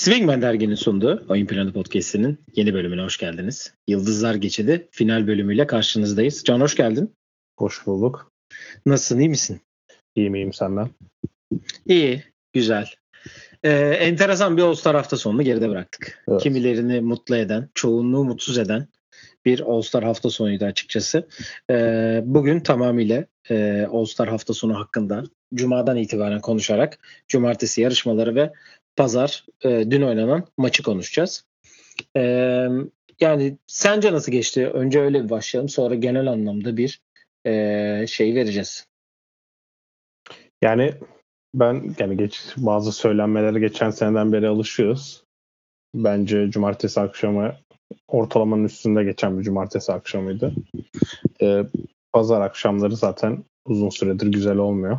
[0.00, 3.74] Swingman derginin sunduğu Oyun Planı Podcast'inin yeni bölümüne hoş geldiniz.
[3.88, 6.44] Yıldızlar Geçidi final bölümüyle karşınızdayız.
[6.44, 7.14] Can hoş geldin.
[7.58, 8.32] Hoş bulduk.
[8.86, 9.60] Nasılsın, iyi misin?
[10.14, 10.90] İyi miyim senden?
[11.86, 12.90] İyi, güzel.
[13.62, 16.24] Ee, enteresan bir All-Star hafta sonunu geride bıraktık.
[16.28, 16.42] Evet.
[16.42, 18.88] Kimilerini mutlu eden, çoğunluğu mutsuz eden
[19.44, 21.28] bir All-Star hafta sonuydu açıkçası.
[21.70, 25.22] Ee, bugün tamamıyla e, All-Star hafta sonu hakkında
[25.54, 26.98] Cuma'dan itibaren konuşarak
[27.28, 28.52] Cumartesi yarışmaları ve
[29.00, 31.44] Pazar e, dün oynanan maçı konuşacağız.
[32.16, 32.22] E,
[33.20, 34.66] yani sence nasıl geçti?
[34.68, 35.68] Önce öyle bir başlayalım.
[35.68, 37.00] Sonra genel anlamda bir
[37.46, 38.86] e, şey vereceğiz.
[40.62, 40.94] Yani
[41.54, 45.24] ben yani geç bazı söylenmelere geçen seneden beri alışıyoruz.
[45.94, 47.56] Bence cumartesi akşamı
[48.08, 50.54] ortalamanın üstünde geçen bir cumartesi akşamıydı.
[51.42, 51.64] Ee,
[52.12, 54.98] pazar akşamları zaten uzun süredir güzel olmuyor.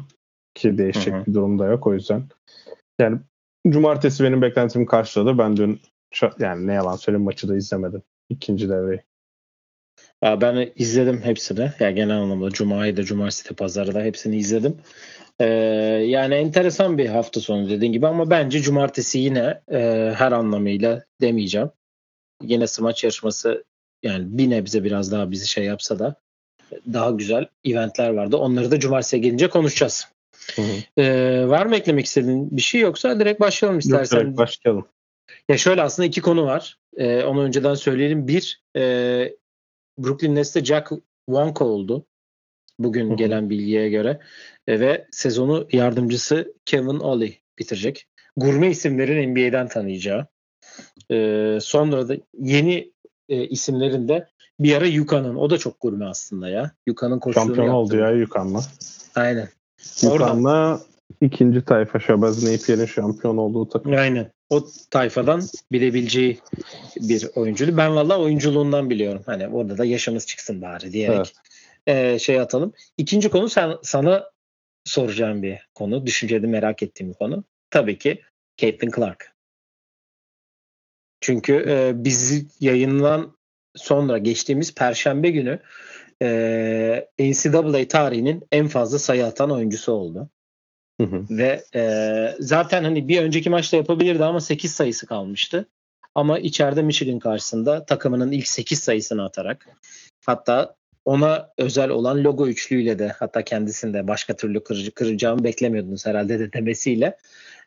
[0.53, 1.25] Ki değişecek Hı-hı.
[1.25, 2.23] bir durum da yok o yüzden.
[2.99, 3.19] Yani
[3.67, 5.38] cumartesi benim beklentimi karşıladı.
[5.38, 5.81] Ben dün
[6.40, 8.04] yani ne yalan söyleyeyim maçı da izlemedim.
[8.30, 9.02] ikinci devreyi.
[10.23, 11.72] Ben izledim hepsini.
[11.80, 14.78] Yani genel anlamda Cuma'yı da Cumartesi de Pazar'ı da hepsini izledim.
[15.39, 15.45] Ee,
[16.08, 21.70] yani enteresan bir hafta sonu dediğin gibi ama bence Cumartesi yine e, her anlamıyla demeyeceğim.
[22.44, 23.64] Yine smaç yarışması
[24.04, 26.16] yani bir nebze biraz daha bizi şey yapsa da
[26.94, 28.38] daha güzel eventler vardı.
[28.38, 30.08] Onları da Cumartesi'ye gelince konuşacağız.
[30.56, 31.02] Hı hı.
[31.02, 34.17] Ee, var mı eklemek istediğin bir şey yoksa direkt başlayalım istersen.
[34.17, 34.88] Yok, direkt başlayalım.
[35.50, 36.78] Ya şöyle aslında iki konu var.
[36.98, 38.28] Ee, onu önceden söyleyelim.
[38.28, 38.81] Bir, e,
[39.98, 40.92] Brooklyn Nets'te Jack
[41.25, 42.06] Wonka oldu.
[42.80, 43.17] Bugün hı hı.
[43.17, 44.20] gelen bilgiye göre.
[44.67, 48.08] E, ve sezonu yardımcısı Kevin Ollie bitirecek.
[48.38, 50.28] Gurme isimlerin NBA'den tanıyacağı.
[51.11, 52.92] E, sonra da yeni
[53.30, 54.28] e, isimlerin de
[54.59, 55.36] bir ara Yuka'nın.
[55.36, 56.72] O da çok gurme aslında ya.
[56.88, 57.78] Yuka'nın koştuğunu Şampiyon yaptı.
[57.78, 58.61] oldu ya Yuka'nla.
[59.16, 59.50] Aynen.
[60.03, 60.81] Yukan'la
[61.21, 63.91] ikinci tayfa Shabazz Napier'in şampiyon olduğu takım.
[63.93, 64.31] Aynen.
[64.49, 66.39] O tayfadan bilebileceği
[66.95, 67.77] bir oyuncuydu.
[67.77, 69.23] Ben valla oyunculuğundan biliyorum.
[69.25, 71.33] Hani orada da yaşımız çıksın bari diyerek
[71.87, 72.14] evet.
[72.15, 72.73] e, şey atalım.
[72.97, 74.31] İkinci konu sen, sana
[74.86, 76.05] soracağım bir konu.
[76.05, 77.43] Düşüncede merak ettiğim bir konu.
[77.70, 78.21] Tabii ki
[78.58, 79.33] Caitlin Clark.
[81.21, 83.36] Çünkü e, bizi yayınlan
[83.75, 85.59] sonra geçtiğimiz perşembe günü
[86.21, 90.30] e, NCAA tarihinin en fazla sayı atan oyuncusu oldu.
[91.02, 91.26] Hı hı.
[91.30, 95.67] Ve e, zaten hani bir önceki maçta yapabilirdi ama 8 sayısı kalmıştı.
[96.15, 99.67] Ama içeride Michigan karşısında takımının ilk 8 sayısını atarak
[100.26, 106.39] hatta ona özel olan logo üçlüyle de hatta kendisinde başka türlü kırıcı kıracağımı beklemiyordunuz herhalde
[106.39, 107.17] de demesiyle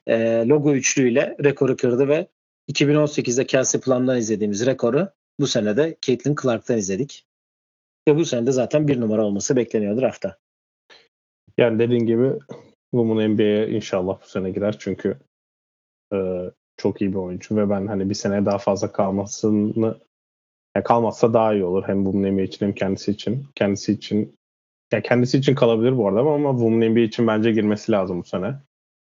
[0.06, 2.26] e, logo üçlüyle rekoru kırdı ve
[2.72, 5.08] 2018'de Kelsey Plum'dan izlediğimiz rekoru
[5.40, 7.26] bu sene de Caitlin Clark'tan izledik.
[8.08, 10.36] Ve bu sene de zaten bir numara olması bekleniyor draftta.
[11.58, 12.32] Yani dediğin gibi
[12.90, 15.18] Women NBA'ye inşallah bu sene girer çünkü
[16.12, 16.16] e,
[16.76, 20.00] çok iyi bir oyuncu ve ben hani bir sene daha fazla kalmasını
[20.76, 21.82] yani kalmazsa daha iyi olur.
[21.86, 23.46] Hem Women NBA için hem kendisi için.
[23.54, 24.34] Kendisi için
[24.92, 28.54] ya kendisi için kalabilir bu arada ama Women NBA için bence girmesi lazım bu sene.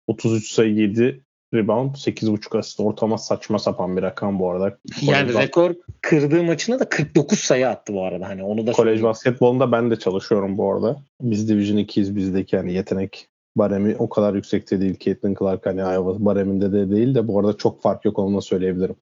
[0.06, 4.78] 33 sayı 7 rebound 8.5 asist ortama saçma sapan bir rakam bu arada.
[5.02, 8.28] Yani Kolej rekor kırdığı maçına da 49 sayı attı bu arada.
[8.28, 9.02] Hani onu da Kolej söyleyeyim.
[9.02, 10.96] basketbolunda ben de çalışıyorum bu arada.
[11.20, 14.98] Biz Division 2'yiz bizdeki yani yetenek baremi o kadar yüksekte değil.
[14.98, 18.96] Caitlin Clark hani Iowa bareminde de değil de bu arada çok fark yok onu söyleyebilirim.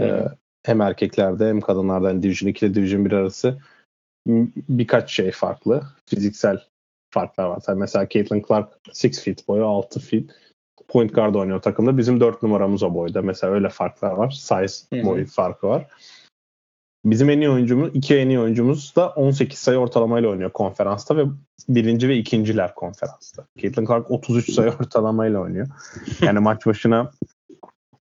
[0.00, 0.24] Ee,
[0.62, 3.58] hem erkeklerde hem kadınlarda yani Division 2 ile Division 1 arası
[4.68, 5.82] birkaç şey farklı.
[6.06, 6.60] Fiziksel
[7.10, 7.62] farklar var.
[7.68, 10.30] Yani mesela Caitlin Clark 6 feet boyu 6 feet
[10.88, 11.98] point guard oynuyor takımda.
[11.98, 13.22] Bizim 4 numaramız o boyda.
[13.22, 14.30] Mesela öyle farklar var.
[14.30, 15.86] Size boyu farkı var.
[17.04, 21.24] Bizim en iyi oyuncumuz, iki en iyi oyuncumuz da 18 sayı ortalamayla oynuyor konferansta ve
[21.68, 23.46] birinci ve ikinciler konferansta.
[23.58, 25.68] Caitlin Clark 33 sayı ortalamayla oynuyor.
[26.22, 27.10] Yani maç başına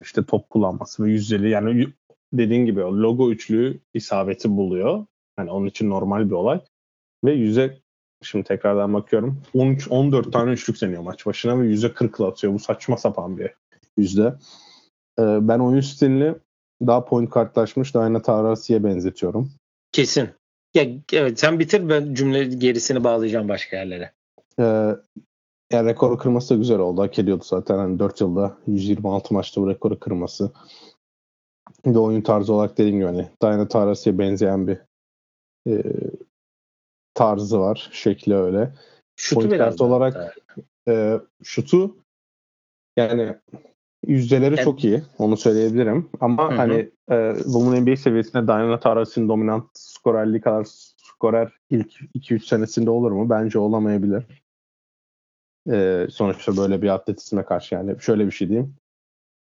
[0.03, 1.87] işte top kullanması ve yüzdeli yani
[2.33, 5.07] dediğin gibi o logo üçlüğü isabeti buluyor.
[5.39, 6.61] Yani onun için normal bir olay.
[7.25, 7.82] Ve yüze
[8.23, 9.43] Şimdi tekrardan bakıyorum.
[9.55, 12.55] 13 14 tane üçlük deniyor maç başına ve yüzde 40 atıyor.
[12.55, 13.51] Bu saçma sapan bir
[13.97, 14.35] yüzde.
[15.19, 16.35] Ee, ben oyun stilini
[16.87, 19.51] daha point kartlaşmış Diana Taurasi'ye benzetiyorum.
[19.93, 20.29] Kesin.
[20.75, 24.13] Ya, evet sen bitir ben cümle gerisini bağlayacağım başka yerlere.
[24.59, 24.97] Ee,
[25.73, 27.03] yani rekoru kırması da güzel oldu.
[27.03, 27.79] Hak ediyordu zaten.
[27.79, 30.53] Hani 4 yılda 126 maçta bu rekoru kırması.
[31.87, 34.79] Bir de oyun tarzı olarak dediğim gibi hani Diana Taurasi'ye benzeyen bir
[35.69, 35.83] e,
[37.15, 37.91] tarzı var.
[37.93, 38.73] Şekli öyle.
[39.17, 40.39] Şutu biraz olarak
[40.89, 41.97] e, şutu
[42.97, 43.37] yani
[44.07, 44.65] yüzdeleri evet.
[44.65, 45.03] çok iyi.
[45.19, 46.11] Onu söyleyebilirim.
[46.21, 46.57] Ama Hı-hı.
[46.57, 50.67] hani e, Women NBA seviyesinde Diana Taurasi'nin dominant skorerliği kadar
[50.97, 53.31] skorer ilk 2-3 senesinde olur mu?
[53.31, 54.25] Bence olamayabilir.
[55.71, 58.75] E, sonuçta böyle bir atletizme karşı yani şöyle bir şey diyeyim.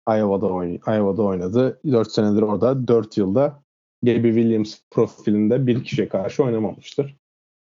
[0.10, 1.80] Iowa'da, oyn Iowa'da oynadı.
[1.86, 2.88] 4 senedir orada.
[2.88, 3.63] 4 yılda
[4.04, 7.16] Gabby Williams profilinde bir kişiye karşı oynamamıştır.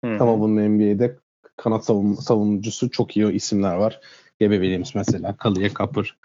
[0.05, 0.17] Hı.
[0.21, 1.17] Ama bunun NBA'de
[1.57, 4.01] kanat savun savunucusu çok iyi isimler var.
[4.41, 6.19] Gabby Williams mesela, Kalia Kapır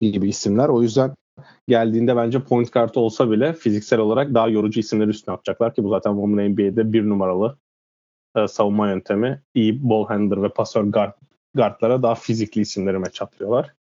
[0.00, 0.68] gibi isimler.
[0.68, 1.14] O yüzden
[1.68, 5.88] geldiğinde bence point kartı olsa bile fiziksel olarak daha yorucu isimler üstüne atacaklar ki bu
[5.88, 7.56] zaten Women NBA'de bir numaralı
[8.36, 9.42] e, savunma yöntemi.
[9.54, 11.12] İyi ball handler ve pasör guard,
[11.54, 13.74] guardlara daha fizikli isimleri match atlıyorlar.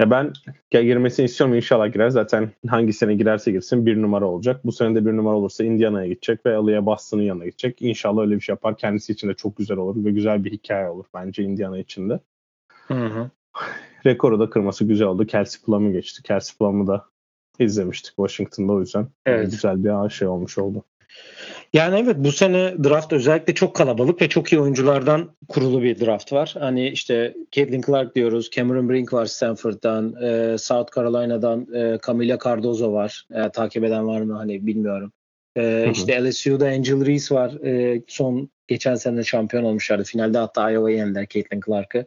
[0.00, 0.32] Ya ben
[0.70, 2.08] girmesini istiyorum inşallah girer.
[2.08, 4.60] Zaten hangi sene girerse girsin bir numara olacak.
[4.64, 7.82] Bu sene de bir numara olursa Indiana'ya gidecek ve Aliyah Boston'ın yanına gidecek.
[7.82, 8.76] İnşallah öyle bir şey yapar.
[8.76, 12.20] Kendisi için de çok güzel olur ve güzel bir hikaye olur bence Indiana için de.
[12.86, 13.30] Hı hı.
[14.06, 15.26] Rekoru da kırması güzel oldu.
[15.26, 16.22] Kelsey Plum'u geçti.
[16.22, 17.04] Kelsey Plum'u da
[17.58, 19.06] izlemiştik Washington'da o yüzden.
[19.26, 19.50] Evet.
[19.50, 20.84] Güzel bir şey olmuş oldu.
[21.72, 26.32] Yani evet bu sene draft özellikle çok kalabalık ve çok iyi oyunculardan kurulu bir draft
[26.32, 26.54] var.
[26.58, 32.92] Hani işte Caitlin Clark diyoruz, Cameron Brink var Stanford'dan, e, South Carolina'dan e, Camila Cardozo
[32.92, 33.26] var.
[33.34, 35.12] E, takip eden var mı hani bilmiyorum.
[35.56, 37.64] E, işte LSU'da Angel Reese var.
[37.64, 40.04] E, son geçen sene şampiyon olmuşlardı.
[40.04, 42.06] Finalde hatta Iowa'yı yendiler Caitlin Clark'ı.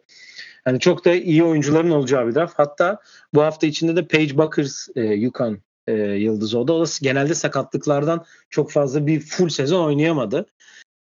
[0.64, 2.58] Hani çok da iyi oyuncuların olacağı bir draft.
[2.58, 2.98] Hatta
[3.34, 6.72] bu hafta içinde de Paige Buckers e, Yukon e, yıldız oldu.
[6.72, 10.46] O da genelde sakatlıklardan çok fazla bir full sezon oynayamadı.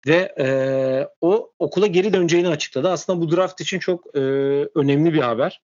[0.08, 0.48] Ve e,
[1.22, 2.90] o okula geri döneceğini açıkladı.
[2.90, 4.20] Aslında bu draft için çok e,
[4.76, 5.62] önemli bir haber.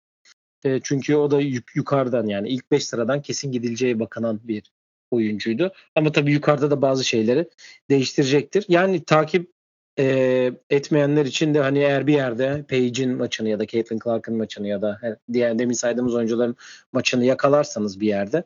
[0.64, 4.72] E, çünkü o da yuk- yukarıdan yani ilk 5 sıradan kesin gidileceği bakanan bir
[5.10, 5.72] oyuncuydu.
[5.94, 7.48] Ama tabii yukarıda da bazı şeyleri
[7.90, 8.64] değiştirecektir.
[8.68, 9.52] Yani takip
[9.98, 14.68] e, etmeyenler için de hani eğer bir yerde Paige'in maçını ya da Caitlin Clark'ın maçını
[14.68, 16.56] ya da diğer demin saydığımız oyuncuların
[16.92, 18.44] maçını yakalarsanız bir yerde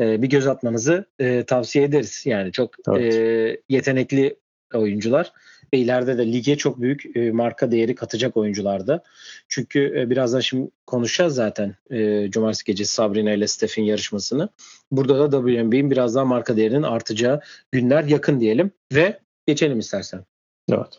[0.00, 2.22] e, bir göz atmanızı e, tavsiye ederiz.
[2.26, 3.14] Yani çok evet.
[3.14, 4.36] e, yetenekli
[4.74, 5.32] oyuncular
[5.74, 9.02] ve ileride de lige çok büyük e, marka değeri katacak oyuncularda.
[9.48, 14.48] Çünkü e, birazdan şimdi konuşacağız zaten e, Cumartesi gecesi Sabrina ile Steph'in yarışmasını.
[14.90, 17.40] Burada da WNBA'in biraz daha marka değerinin artacağı
[17.72, 20.24] günler yakın diyelim ve geçelim istersen.
[20.70, 20.98] Evet.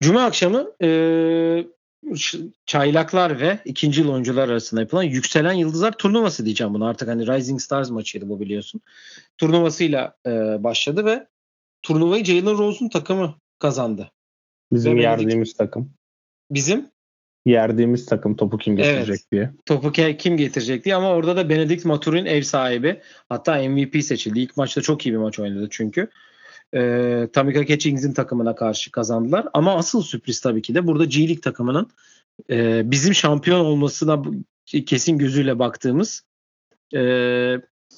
[0.00, 0.88] Cuma akşamı e,
[2.66, 7.60] çaylaklar ve ikinci yıl oyuncular arasında yapılan yükselen yıldızlar turnuvası diyeceğim bunu artık hani Rising
[7.60, 8.80] Stars maçıydı bu biliyorsun.
[9.38, 10.30] Turnuvasıyla e,
[10.64, 11.26] başladı ve
[11.82, 14.10] turnuvayı Jalen Rose'un takımı kazandı.
[14.72, 15.90] Bizim ve yerdiğimiz takım.
[16.50, 16.86] Bizim
[17.46, 19.50] yerdiğimiz takım topu kim getirecek evet, diye.
[19.66, 24.40] Topu kim getirecek diye ama orada da Benedict Maturin ev sahibi hatta MVP seçildi.
[24.40, 26.08] İlk maçta çok iyi bir maç oynadı çünkü
[26.74, 29.48] e, Tamika Catchings'in takımına karşı kazandılar.
[29.52, 31.90] Ama asıl sürpriz tabii ki de burada G League takımının
[32.50, 34.22] e, bizim şampiyon olmasına
[34.86, 36.24] kesin gözüyle baktığımız
[36.94, 37.00] e,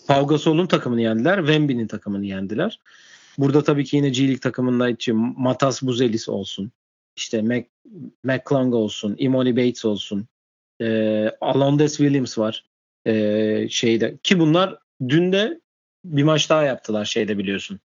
[0.09, 1.39] Pau Gasol'un takımını yendiler.
[1.39, 2.81] Wemby'nin takımını yendiler.
[3.39, 6.73] Burada tabii ki yine G League takımında için Matas Buzelis olsun.
[7.17, 7.67] İşte Mac,
[8.25, 9.17] McClung olsun.
[9.19, 10.27] Imoni Bates olsun.
[10.81, 10.87] E,
[11.41, 12.65] Alondes Williams var.
[13.07, 14.79] E, şeyde ki bunlar
[15.09, 15.61] dün de
[16.05, 17.81] bir maç daha yaptılar şeyde biliyorsun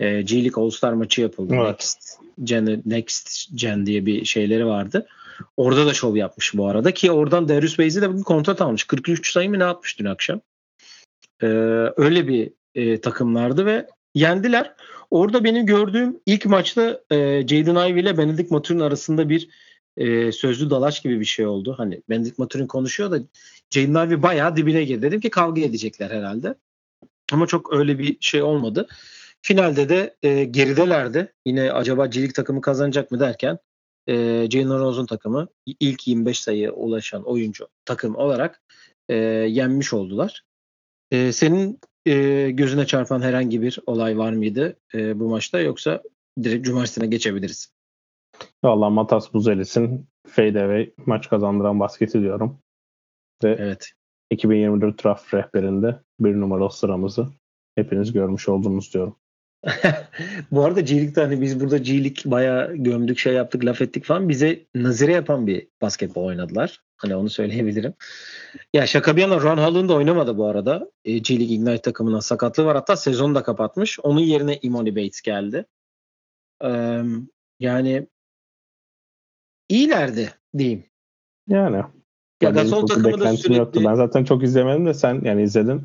[0.00, 1.54] e, G League All-Star maçı yapıldı.
[1.54, 1.66] Evet.
[1.66, 5.06] Next Gen, Next Gen diye bir şeyleri vardı.
[5.56, 8.84] Orada da şov yapmış bu arada ki oradan Darius Bazey de bugün kontrat almış.
[8.84, 10.40] 43 sayı mı ne atmış dün akşam.
[11.42, 11.46] Ee,
[11.96, 14.72] öyle bir e, takımlardı ve yendiler.
[15.10, 17.16] Orada benim gördüğüm ilk maçta e,
[17.48, 19.48] Jaden Ivey ile Benedict Maturin arasında bir
[19.96, 21.74] e, sözlü dalaş gibi bir şey oldu.
[21.78, 23.18] Hani Benedict Maturin konuşuyor da
[23.70, 25.02] Jaden Ivey bayağı dibine girdi.
[25.02, 26.54] Dedim ki kavga edecekler herhalde.
[27.32, 28.88] Ama çok öyle bir şey olmadı.
[29.46, 31.32] Finalde de e, geridelerdi.
[31.44, 33.58] Yine acaba Cilik takımı kazanacak mı derken
[34.06, 34.14] e,
[34.50, 35.48] Jalen Rose'un takımı
[35.80, 38.62] ilk 25 sayıya ulaşan oyuncu takım olarak
[39.08, 40.42] e, yenmiş oldular.
[41.10, 46.02] E, senin e, gözüne çarpan herhangi bir olay var mıydı e, bu maçta yoksa
[46.42, 47.72] direkt cumartesine geçebiliriz?
[48.64, 52.58] Valla Matas Buzelis'in fadeaway maç kazandıran basketi diyorum.
[53.44, 53.92] Ve evet.
[54.30, 57.28] 2024 draft rehberinde bir numaralı sıramızı
[57.74, 59.16] hepiniz görmüş oldunuz diyorum.
[60.50, 64.28] Bu arada G-League'de hani biz burada G-League bayağı gömdük şey yaptık laf ettik falan.
[64.28, 66.80] Bize nazire yapan bir basketbol oynadılar.
[66.96, 67.94] Hani onu söyleyebilirim.
[68.72, 70.90] Ya şaka bir yana Ron Holland oynamadı bu arada.
[71.04, 72.76] E, G-League Ignite takımına sakatlığı var.
[72.76, 74.00] Hatta sezonu da kapatmış.
[74.00, 75.66] Onun yerine Imoni Bates geldi.
[76.64, 77.02] Ee,
[77.60, 78.06] yani
[79.68, 80.84] iyilerdi diyeyim.
[81.48, 81.82] Yani.
[82.42, 83.58] Ya Gasol takımı da sürekli...
[83.58, 83.82] Yoktu.
[83.84, 85.82] Ben zaten çok izlemedim de sen yani izledin.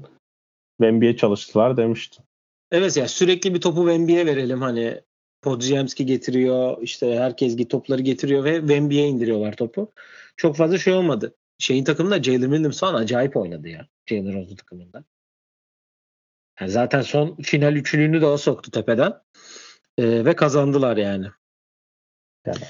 [0.82, 2.26] Ve NBA çalıştılar demiştin.
[2.72, 5.01] Evet ya sürekli bir topu Wemby'ye verelim hani
[5.42, 9.92] Podziemski getiriyor işte herkes topları getiriyor ve Wemby'ye indiriyorlar topu.
[10.38, 11.36] Çok fazla şey olmadı.
[11.58, 13.88] Şeyin takımında Jalen Williams falan acayip oynadı ya.
[14.06, 15.04] Jalen Rose'un takımında.
[16.60, 19.13] Yani zaten son final üçlüğünü de o soktu tepeden.
[19.98, 21.28] Ee, ve kazandılar yani.
[22.46, 22.63] yani.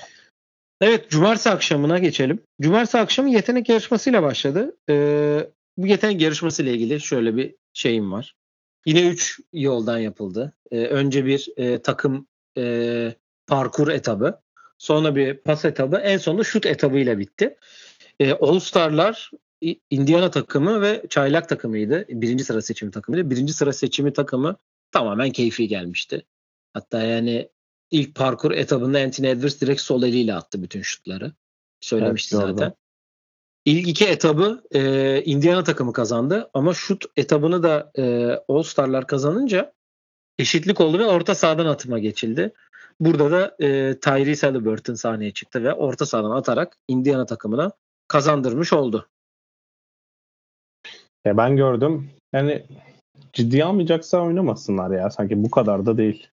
[0.81, 2.43] Evet cumartesi akşamına geçelim.
[2.61, 4.77] Cumartesi akşamı yetenek yarışmasıyla başladı.
[4.89, 8.35] Ee, bu yetenek yarışması ile ilgili şöyle bir şeyim var.
[8.85, 10.53] Yine 3 yoldan yapıldı.
[10.71, 13.15] Ee, önce bir e, takım e,
[13.47, 14.41] parkur etabı.
[14.77, 15.97] Sonra bir pas etabı.
[15.97, 17.57] En sonunda şut etabıyla bitti.
[18.19, 19.31] E, All Star'lar
[19.89, 22.05] Indiana takımı ve Çaylak takımıydı.
[22.09, 23.29] Birinci sıra seçimi takımıydı.
[23.29, 24.55] Birinci sıra seçimi takımı
[24.91, 26.25] tamamen keyfi gelmişti.
[26.73, 27.49] Hatta yani
[27.91, 31.31] ilk parkur etabında Anthony Edwards direkt sol eliyle attı bütün şutları.
[31.79, 32.73] Söylemişti evet, zaten.
[33.65, 39.73] İlk iki etabı e, Indiana takımı kazandı ama şut etabını da e, All Star'lar kazanınca
[40.39, 42.53] eşitlik oldu ve orta sahadan atıma geçildi.
[42.99, 47.71] Burada da e, Tyrese Halliburton sahneye çıktı ve orta sahadan atarak Indiana takımına
[48.07, 49.09] kazandırmış oldu.
[51.25, 52.09] Ya ben gördüm.
[52.33, 52.65] Yani
[53.33, 55.09] ciddi almayacaksa oynamasınlar ya.
[55.09, 56.27] Sanki bu kadar da değil.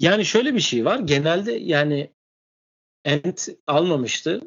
[0.00, 0.98] Yani şöyle bir şey var.
[0.98, 2.10] Genelde yani
[3.04, 4.40] Ent almamıştı.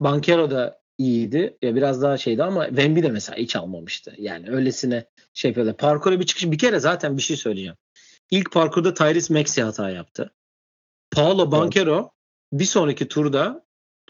[0.00, 1.58] Bankero da iyiydi.
[1.62, 4.14] Ya biraz daha şeydi ama Wemby de mesela hiç almamıştı.
[4.18, 5.76] Yani öylesine şey yapıyorlar.
[5.76, 6.50] Parkura bir çıkış.
[6.50, 7.76] Bir kere zaten bir şey söyleyeceğim.
[8.30, 10.34] İlk parkurda Tyrese Maxey hata yaptı.
[11.10, 12.04] Paolo evet.
[12.52, 13.64] bir sonraki turda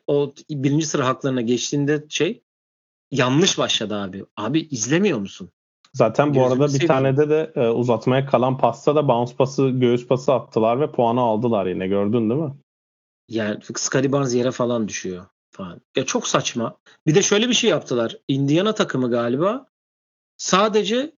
[0.06, 2.42] o birinci sıra haklarına geçtiğinde şey
[3.10, 4.24] yanlış başladı abi.
[4.36, 5.50] Abi izlemiyor musun?
[5.94, 10.06] Zaten bu Gözümü arada bir tane de e, uzatmaya kalan pasta da bounce pası, göğüs
[10.06, 11.88] pası attılar ve puanı aldılar yine.
[11.88, 12.54] Gördün değil mi?
[13.28, 15.80] Yani Scottie Barnes yere falan düşüyor falan.
[15.96, 16.76] Ya çok saçma.
[17.06, 18.16] Bir de şöyle bir şey yaptılar.
[18.28, 19.66] Indiana takımı galiba
[20.37, 21.12] sadece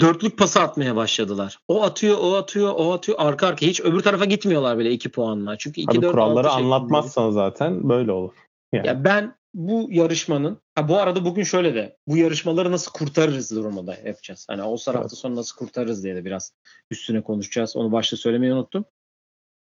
[0.00, 1.58] dörtlük pası atmaya başladılar.
[1.68, 3.18] O atıyor, o atıyor, o atıyor.
[3.20, 5.58] Arka arka hiç öbür tarafa gitmiyorlar bile iki puanla.
[5.58, 8.32] Çünkü iki Abi 4 kuralları anlatmazsan zaten böyle olur.
[8.72, 8.86] Yani.
[8.86, 13.94] Ya ben bu yarışmanın ha bu arada bugün şöyle de bu yarışmaları nasıl kurtarırız durumunda
[13.94, 14.46] yapacağız.
[14.48, 15.12] Hani o hafta evet.
[15.12, 16.52] sonu nasıl kurtarırız diye de biraz
[16.90, 17.76] üstüne konuşacağız.
[17.76, 18.84] Onu başta söylemeyi unuttum.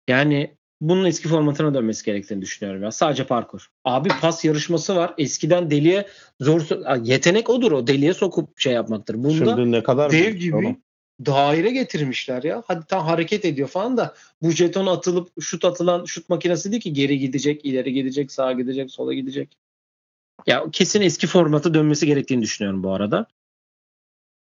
[0.07, 2.91] Yani bunun eski formatına dönmesi gerektiğini düşünüyorum ya.
[2.91, 3.67] Sadece parkur.
[3.85, 5.13] Abi pas yarışması var.
[5.17, 6.07] Eskiden deliye
[6.39, 6.61] zor
[7.03, 7.87] yetenek odur o.
[7.87, 9.15] Deliye sokup şey yapmaktır.
[9.15, 10.77] Bunda Şimdi ne kadar dev gibi oğlum?
[11.25, 12.63] daire getirmişler ya.
[12.67, 16.93] Hadi tam hareket ediyor falan da bu jeton atılıp şut atılan şut makinesi değil ki
[16.93, 19.57] geri gidecek, ileri gidecek, sağa gidecek, sola gidecek.
[20.47, 23.25] Ya kesin eski formatı dönmesi gerektiğini düşünüyorum bu arada.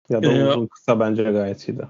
[0.09, 1.87] Ya da ee, uzun kısa bence gayet iyiydi.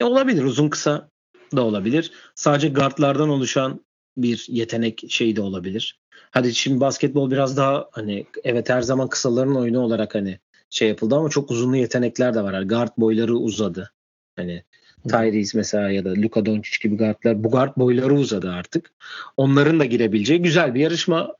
[0.00, 1.11] E, olabilir uzun kısa
[1.56, 2.12] da olabilir.
[2.34, 3.80] Sadece guardlardan oluşan
[4.16, 6.00] bir yetenek şeyi de olabilir.
[6.30, 10.38] Hadi şimdi basketbol biraz daha hani evet her zaman kısaların oyunu olarak hani
[10.70, 12.52] şey yapıldı ama çok uzunlu yetenekler de var.
[12.54, 13.92] Yani guard boyları uzadı.
[14.36, 14.64] Hani
[15.08, 18.92] Tyrese mesela ya da Luka Doncic gibi guardlar bu guard boyları uzadı artık.
[19.36, 21.36] Onların da girebileceği güzel bir yarışma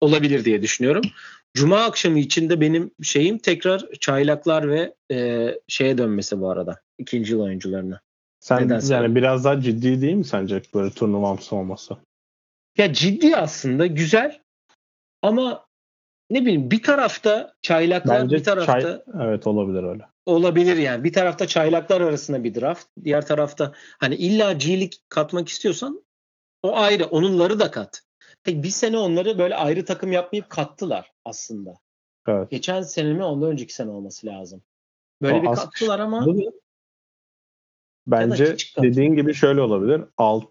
[0.00, 1.04] olabilir diye düşünüyorum.
[1.54, 6.80] Cuma akşamı içinde benim şeyim tekrar çaylaklar ve e, şeye dönmesi bu arada.
[6.98, 8.00] ikinci yıl oyuncularına.
[8.44, 8.94] Sen Nedense.
[8.94, 11.96] yani biraz daha ciddi değil mi sence böyle turnuvamsı olması?
[12.78, 14.40] Ya ciddi aslında güzel
[15.22, 15.66] ama
[16.30, 20.06] ne bileyim bir tarafta çaylaklar Bence bir tarafta çay, evet olabilir öyle.
[20.26, 21.04] Olabilir yani.
[21.04, 22.86] Bir tarafta çaylaklar arasında bir draft.
[23.04, 26.04] Diğer tarafta hani illa G'lik katmak istiyorsan
[26.62, 27.04] o ayrı.
[27.04, 28.02] Onunları da kat.
[28.42, 31.74] Peki bir sene onları böyle ayrı takım yapmayıp kattılar aslında.
[32.28, 32.50] Evet.
[32.50, 34.62] Geçen sene mi ondan önceki sene olması lazım.
[35.22, 36.26] Böyle o bir kattılar ama
[38.06, 40.00] Bence dediğin gibi şöyle olabilir.
[40.18, 40.44] Alt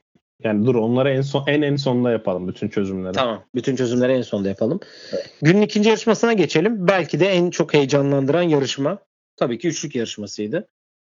[0.44, 3.14] yani dur onları en son en en sonunda yapalım bütün çözümleri.
[3.14, 3.44] Tamam.
[3.56, 4.80] Bütün çözümleri en sonunda yapalım.
[5.14, 5.34] Evet.
[5.42, 6.88] Günün ikinci yarışmasına geçelim.
[6.88, 8.98] Belki de en çok heyecanlandıran yarışma
[9.36, 10.68] tabii ki üçlük yarışmasıydı.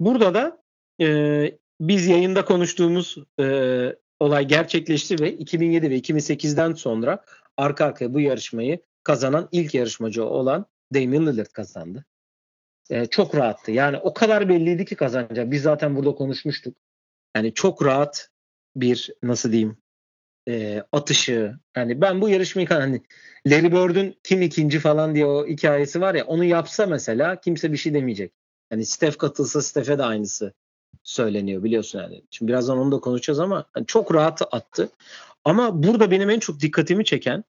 [0.01, 0.63] Burada da
[1.01, 7.25] e, biz yayında konuştuğumuz e, olay gerçekleşti ve 2007 ve 2008'den sonra
[7.57, 12.05] arka arkaya bu yarışmayı kazanan ilk yarışmacı olan Damian Lillard kazandı.
[12.91, 13.71] E, çok rahattı.
[13.71, 15.51] Yani o kadar belliydi ki kazanacak.
[15.51, 16.77] Biz zaten burada konuşmuştuk.
[17.37, 18.29] Yani çok rahat
[18.77, 19.77] bir nasıl diyeyim
[20.49, 21.59] e, atışı.
[21.77, 23.03] Yani ben bu yarışmayı hani
[23.47, 27.77] Larry Bird'ün kim ikinci falan diye o hikayesi var ya onu yapsa mesela kimse bir
[27.77, 28.33] şey demeyecek.
[28.71, 30.53] Yani Steph katılsa Steph'e de aynısı
[31.03, 32.23] söyleniyor biliyorsun yani.
[32.31, 34.91] Şimdi birazdan onu da konuşacağız ama yani çok rahat attı.
[35.45, 37.45] Ama burada benim en çok dikkatimi çeken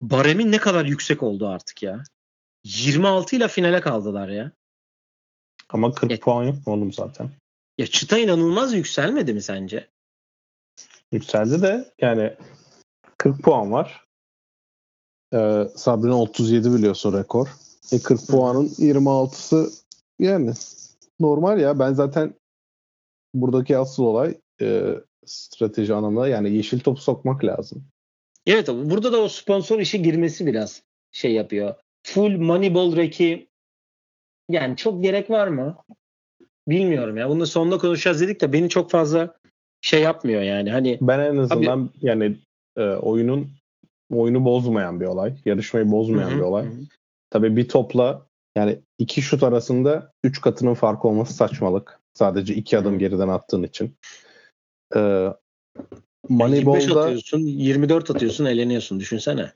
[0.00, 2.02] baremin ne kadar yüksek oldu artık ya.
[2.64, 4.52] 26 ile finale kaldılar ya.
[5.68, 7.30] Ama 40 ya, puan yok mu oğlum zaten?
[7.78, 9.88] Ya çıta inanılmaz yükselmedi mi sence?
[11.12, 12.36] Yükseldi de yani
[13.18, 14.04] 40 puan var.
[15.34, 17.48] Ee, Sabrina 37 biliyorsun rekor.
[17.92, 19.70] E 40 puanın 26'sı
[20.18, 20.52] yani
[21.20, 21.78] normal ya.
[21.78, 22.34] Ben zaten
[23.34, 24.94] buradaki asıl olay e,
[25.26, 27.84] strateji anlamında yani yeşil topu sokmak lazım.
[28.46, 31.74] Evet burada da o sponsor işi girmesi biraz şey yapıyor.
[32.14, 33.48] Full Moneyball Reki
[34.50, 35.76] yani çok gerek var mı?
[36.68, 37.28] Bilmiyorum ya.
[37.28, 39.36] Bunu sonunda konuşacağız dedik de beni çok fazla
[39.80, 40.70] şey yapmıyor yani.
[40.70, 42.36] Hani ben en azından abi, yani
[42.76, 43.50] e, oyunun
[44.12, 45.34] oyunu bozmayan bir olay.
[45.44, 46.64] Yarışmayı bozmayan hı-hı, bir olay.
[46.64, 46.70] Hı.
[47.30, 52.00] Tabii bir topla Yani iki şut arasında üç katının farkı olması saçmalık.
[52.14, 53.94] Sadece iki adım geriden attığın için.
[54.96, 55.28] Ee,
[56.28, 59.00] Moneyball'da atıyorsun, 24 atıyorsun, eleniyorsun.
[59.00, 59.52] Düşünsene.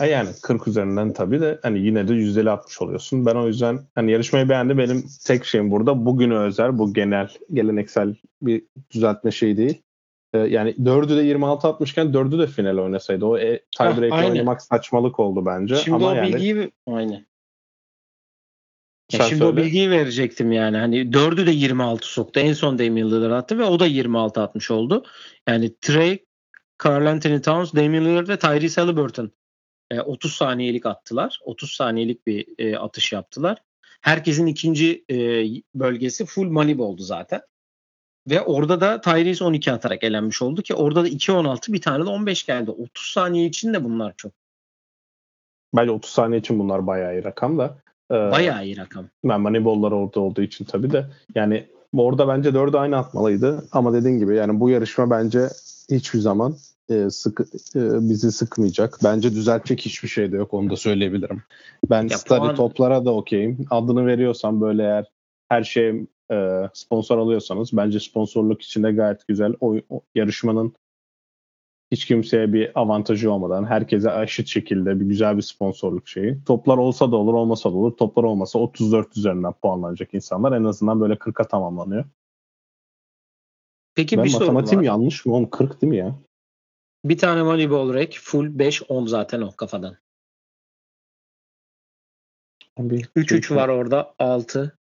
[0.00, 3.26] E yani 40 üzerinden tabii de hani yine de yüzdeli atmış oluyorsun.
[3.26, 4.78] Ben o yüzden hani yarışmayı beğendim.
[4.78, 9.82] Benim tek şeyim burada bugüne özel bu genel geleneksel bir düzeltme şey değil.
[10.34, 13.24] Ee, yani 4'ü de 26 atmışken 4'ü de final oynasaydı.
[13.24, 15.76] O e, tiebreak oynamak saçmalık oldu bence.
[15.76, 17.24] Şimdi Ama o yani, bilgiyi aynı.
[19.12, 19.52] Ya şimdi söyle.
[19.52, 20.76] o bilgiyi verecektim yani.
[20.76, 22.40] Hani 4'ü de 26 soktu.
[22.40, 25.04] En son Damian Lillard attı ve o da 26 atmış oldu.
[25.48, 26.24] Yani Trey,
[26.84, 29.32] Carl Anthony Towns, Damian Lillard ve Tyrese Halliburton
[30.00, 31.40] 30 e, saniyelik attılar.
[31.44, 33.58] 30 saniyelik bir e, atış yaptılar.
[34.00, 35.16] Herkesin ikinci e,
[35.74, 37.40] bölgesi full money oldu zaten.
[38.30, 42.08] Ve orada da Tyrese 12 atarak elenmiş oldu ki orada da 2-16 bir tane de
[42.08, 42.70] 15 geldi.
[42.70, 44.32] 30 saniye için de bunlar çok.
[45.76, 47.78] Bence 30 saniye için bunlar bayağı iyi rakam da.
[48.10, 49.06] E, bayağı iyi rakam.
[49.24, 53.68] Ben Moneyball'lar orada olduğu için tabii de yani orada bence 4'ü aynı atmalıydı.
[53.72, 55.48] Ama dediğin gibi yani bu yarışma bence
[55.90, 56.56] hiçbir zaman
[56.90, 57.40] e, sık,
[57.76, 58.98] e, bizi sıkmayacak.
[59.04, 61.42] Bence düzeltecek hiçbir şey de yok onu da söyleyebilirim.
[61.90, 62.54] Ben ya study puan...
[62.54, 63.66] toplara da okeyim.
[63.70, 65.12] Adını veriyorsam böyle eğer
[65.48, 69.54] her şey e, sponsor alıyorsanız bence sponsorluk içinde gayet güzel.
[69.60, 70.74] O, o yarışmanın
[71.92, 76.44] hiç kimseye bir avantajı olmadan herkese eşit şekilde bir güzel bir sponsorluk şeyi.
[76.46, 77.96] Toplar olsa da olur olmasa da olur.
[77.96, 80.52] Toplar olmasa 34 üzerinden puanlanacak insanlar.
[80.52, 82.04] En azından böyle 40'a tamamlanıyor.
[83.94, 84.82] Peki ben bir soru var.
[84.82, 85.34] yanlış mı?
[85.34, 86.14] Oğlum 40 değil mi ya?
[87.04, 89.96] Bir tane Moneyball rack full 5-10 zaten o kafadan.
[92.78, 94.78] 3-3 var orada 6.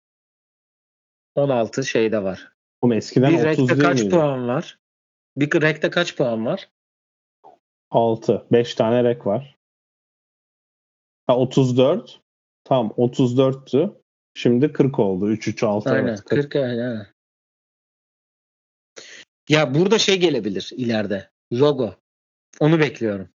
[1.35, 2.53] 16 şeyde var.
[2.81, 4.15] Oğlum eskiden bir 30 değil kaç miydi?
[4.15, 4.79] puan var?
[5.37, 6.69] Bir rack'te kaç puan var?
[7.89, 8.45] 6.
[8.51, 9.57] 5 tane rack var.
[11.27, 12.21] Ha 34.
[12.63, 14.01] Tam 34'tü.
[14.33, 15.29] Şimdi 40 oldu.
[15.29, 16.51] 3 3 6 Aynen evet, 40.
[16.51, 17.07] 40 aynen.
[19.49, 21.29] Ya burada şey gelebilir ileride.
[21.53, 21.95] Logo.
[22.59, 23.29] Onu bekliyorum.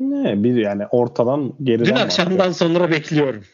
[0.00, 2.54] Ne bir yani ortadan geriden Dün akşamdan başlıyor.
[2.54, 3.44] sonra bekliyorum.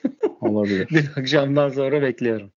[0.40, 0.88] Olabilir.
[0.92, 2.52] Dün akşamdan sonra bekliyorum.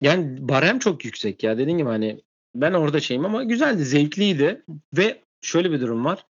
[0.00, 2.20] Yani barem çok yüksek ya dediğim gibi hani
[2.54, 4.64] ben orada şeyim ama güzeldi, zevkliydi
[4.96, 6.26] ve şöyle bir durum var.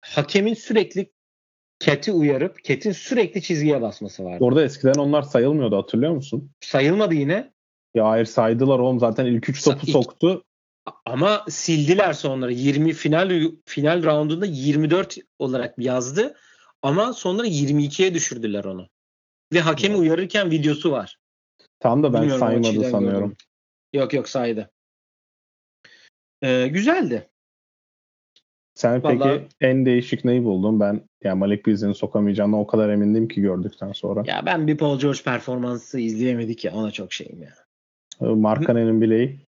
[0.00, 1.12] Hakemin sürekli
[1.80, 4.44] Cat'i uyarıp Cat'in sürekli çizgiye basması vardı.
[4.44, 6.50] Orada eskiden onlar sayılmıyordu hatırlıyor musun?
[6.60, 7.52] Sayılmadı yine.
[7.94, 10.44] Ya hayır saydılar oğlum zaten ilk 3 topu Sa- soktu.
[11.04, 16.34] Ama sildiler sonra 20 final final roundunda 24 olarak yazdı
[16.82, 18.88] ama sonra 22'ye düşürdüler onu.
[19.52, 20.02] Ve hakemi evet.
[20.02, 21.18] uyarırken videosu var.
[21.80, 23.20] Tam da ben Bilmiyorum, saymadı sanıyorum.
[23.20, 23.36] Gördüm.
[23.92, 24.70] Yok yok saydı.
[26.42, 27.28] Ee, güzeldi.
[28.74, 30.80] Sen Vallahi, peki en değişik neyi buldun?
[30.80, 34.22] Ben yani Malik Beasley'in sokamayacağına o kadar emindim ki gördükten sonra.
[34.26, 37.54] Ya ben bir Paul George performansı izleyemedik ya ona çok şeyim ya.
[38.20, 39.46] Markanen'in bileği.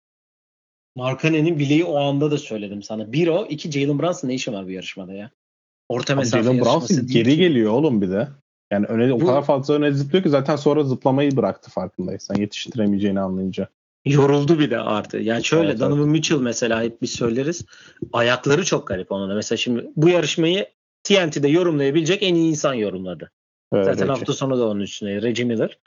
[0.96, 3.14] Markanen'in bileği o anda da söyledim sana.
[3.14, 5.32] Bir o, iki Jalen Brunson ne işi var bu yarışmada ya?
[5.90, 7.38] Orta mesafe Jalen Brunson geri ki.
[7.38, 8.28] geliyor oğlum bir de.
[8.72, 13.20] Yani öne, bu, o kadar fazla öne zıplıyor ki zaten sonra zıplamayı bıraktı farkındaysan yetiştiremeyeceğini
[13.20, 13.68] anlayınca.
[14.06, 15.22] Yoruldu bir de artık.
[15.22, 16.12] Yani şöyle evet, Donovan evet.
[16.12, 17.66] Mitchell mesela hep biz söyleriz.
[18.14, 19.36] Ayakları çok garip onun da.
[19.36, 20.68] Mesela şimdi bu yarışmayı
[21.04, 23.32] TNT'de yorumlayabilecek en iyi insan yorumladı.
[23.74, 24.16] Evet, Zaten Reggie.
[24.16, 25.80] hafta sonu da onun üstüne Reggie Miller.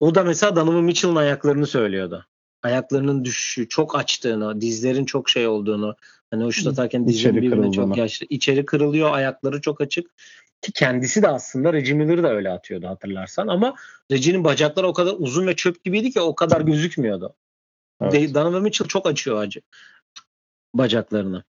[0.00, 2.26] O da mesela Donovan Mitchell'ın ayaklarını söylüyordu.
[2.62, 5.96] Ayaklarının düşüşü, çok açtığını, dizlerin çok şey olduğunu.
[6.30, 8.26] Hani o şut atarken dizlerin birbirine çok yaşlı.
[8.30, 10.10] İçeri kırılıyor, ayakları çok açık.
[10.62, 13.48] Ki kendisi de aslında Reggie Miller'ı da öyle atıyordu hatırlarsan.
[13.48, 13.74] Ama
[14.12, 17.34] Reggie'nin bacakları o kadar uzun ve çöp gibiydi ki o kadar gözükmüyordu.
[18.00, 18.34] Evet.
[18.34, 19.60] Donovan Mitchell çok açıyor acı
[20.74, 21.44] bacaklarını.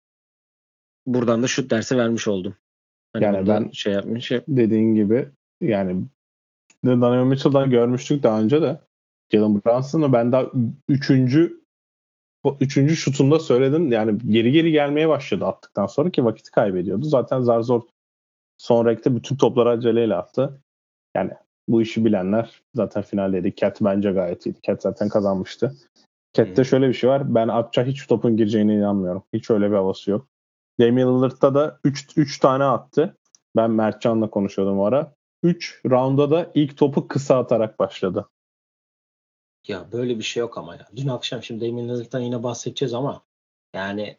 [1.05, 2.55] Buradan da şut dersi vermiş oldum.
[3.13, 4.31] Hani yani ben şey yapmış.
[4.47, 5.29] Dediğin gibi
[5.61, 6.03] yani
[6.85, 8.79] Donovan Mitchell'dan görmüştük daha önce de.
[9.31, 10.45] Jalen Brunson'ı ben daha
[10.89, 11.65] üçüncü
[12.59, 13.91] üçüncü şutunda söyledim.
[13.91, 17.05] Yani geri geri gelmeye başladı attıktan sonra ki vakit kaybediyordu.
[17.05, 17.81] Zaten zar zor
[18.57, 20.61] son rekte bütün topları aceleyle attı.
[21.15, 21.31] Yani
[21.67, 23.55] bu işi bilenler zaten finaldeydi.
[23.55, 24.59] Cat bence gayet iyiydi.
[24.63, 25.75] Cat zaten kazanmıştı.
[26.33, 26.65] Cat'te hmm.
[26.65, 27.35] şöyle bir şey var.
[27.35, 29.23] Ben Akça hiç topun gireceğine inanmıyorum.
[29.33, 30.27] Hiç öyle bir havası yok.
[30.79, 33.17] Damian Lillard'da da 3 tane attı.
[33.55, 35.13] Ben Mertcan'la konuşuyordum o ara.
[35.43, 38.29] 3 rounda da ilk topu kısa atarak başladı.
[39.67, 40.87] Ya böyle bir şey yok ama ya.
[40.95, 43.23] Dün akşam şimdi Damian Lillard'dan yine bahsedeceğiz ama
[43.73, 44.17] yani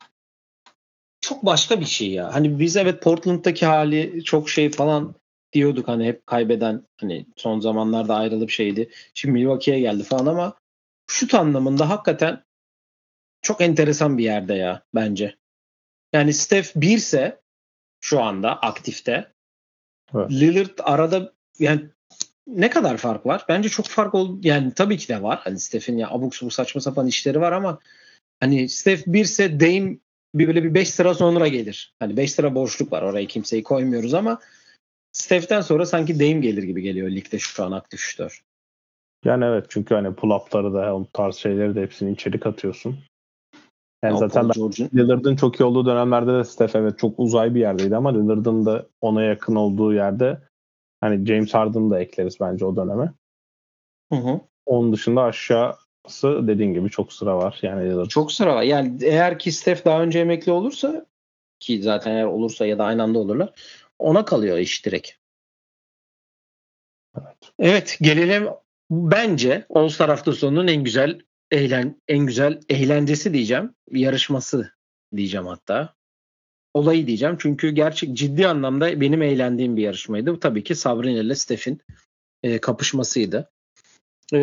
[1.21, 2.35] çok başka bir şey ya.
[2.35, 5.15] Hani biz evet Portland'daki hali çok şey falan
[5.53, 8.91] diyorduk hani hep kaybeden hani son zamanlarda ayrılıp şeydi.
[9.15, 10.55] Şimdi Milwaukee'ye geldi falan ama
[11.07, 12.45] şut anlamında hakikaten
[13.43, 15.37] çok enteresan bir yerde ya bence.
[16.13, 17.41] Yani Steph 1 ise
[18.01, 19.33] şu anda aktifte.
[20.15, 20.31] Evet.
[20.31, 21.91] Lillard arada yani
[22.47, 23.45] ne kadar fark var?
[23.49, 24.41] Bence çok fark oldu.
[24.43, 25.41] Yani tabii ki de var.
[25.45, 27.79] Hani Steph'in ya abuk subuk saçma sapan işleri var ama
[28.41, 29.97] hani Steph birse Dame
[30.35, 31.95] bir böyle bir 5 sıra sonra gelir.
[31.99, 33.03] Hani 5 sıra boşluk var.
[33.03, 34.39] Oraya kimseyi koymuyoruz ama
[35.13, 38.43] Steph'ten sonra sanki Dame gelir gibi geliyor ligde şu an aktif şutör.
[39.25, 42.99] Yani evet çünkü hani pull-up'ları da o tarz şeyleri de hepsini içeri katıyorsun.
[44.05, 44.49] Yani ya zaten
[44.95, 48.87] Lillard'ın çok iyi olduğu dönemlerde de Steph evet çok uzay bir yerdeydi ama Lillard'ın da
[49.01, 50.41] ona yakın olduğu yerde
[51.01, 53.13] hani James Harden'ı da ekleriz bence o döneme.
[54.13, 54.41] Hı hı.
[54.67, 57.59] Onun dışında aşağısı dediğin gibi çok sıra var.
[57.63, 58.09] Yani.
[58.09, 58.63] Çok sıra var.
[58.63, 61.07] Yani eğer ki Steph daha önce emekli olursa
[61.61, 63.53] ki zaten eğer olursa ya da aynı anda olurlar
[63.99, 65.11] ona kalıyor iş direkt.
[67.19, 67.37] Evet.
[67.59, 68.49] Evet gelelim
[68.91, 73.75] bence All Star hafta sonunun en güzel eğlen en güzel eğlencesi diyeceğim.
[73.91, 74.73] Yarışması
[75.17, 75.96] diyeceğim hatta.
[76.77, 77.37] Olayı diyeceğim.
[77.39, 80.33] Çünkü gerçek ciddi anlamda benim eğlendiğim bir yarışmaydı.
[80.33, 81.81] Bu tabii ki Sabrina ile Steph'in
[82.43, 83.51] e, kapışmasıydı.
[84.35, 84.39] E,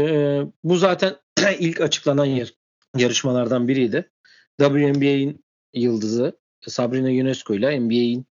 [0.63, 1.15] bu zaten
[1.59, 2.53] ilk açıklanan yar,
[2.97, 4.11] yarışmalardan biriydi.
[4.59, 5.43] WNBA'in
[5.73, 8.25] yıldızı Sabrina UNESCO ile NBA'in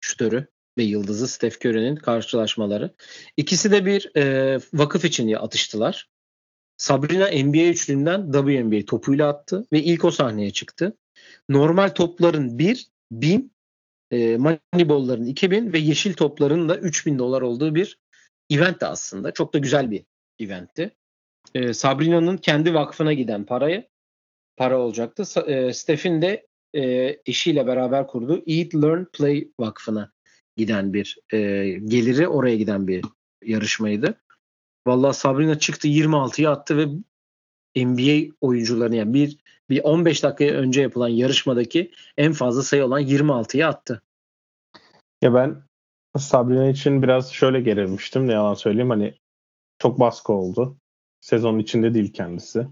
[0.00, 0.46] şütörü
[0.78, 2.94] ve yıldızı Steph Curry'nin karşılaşmaları.
[3.36, 6.08] İkisi de bir e, vakıf için atıştılar.
[6.76, 10.96] Sabrina NBA üçlüğünden WNBA topuyla attı ve ilk o sahneye çıktı.
[11.48, 13.52] Normal topların 1, 1000,
[14.10, 17.98] e, Moneyball'ların 2000 ve yeşil topların da 3000 dolar olduğu bir
[18.50, 19.32] eventti aslında.
[19.32, 20.04] Çok da güzel bir
[20.40, 20.96] eventti.
[21.54, 23.88] E, Sabrina'nın kendi vakfına giden parayı
[24.56, 25.40] para olacaktı.
[25.46, 30.12] E, Steph'in de e, eşiyle beraber kurduğu Eat, Learn, Play vakfına
[30.56, 31.38] giden bir e,
[31.84, 33.04] geliri oraya giden bir
[33.44, 34.20] yarışmaydı.
[34.86, 36.86] Vallahi Sabrina çıktı 26'yı attı ve
[37.76, 39.38] NBA oyuncularını yani bir
[39.70, 44.02] bir 15 dakika önce yapılan yarışmadaki en fazla sayı olan 26'yı attı.
[45.22, 45.62] Ya ben
[46.18, 49.14] Sabrina için biraz şöyle gerilmiştim ne yalan söyleyeyim hani
[49.78, 50.76] çok baskı oldu.
[51.20, 52.66] Sezon içinde değil kendisi.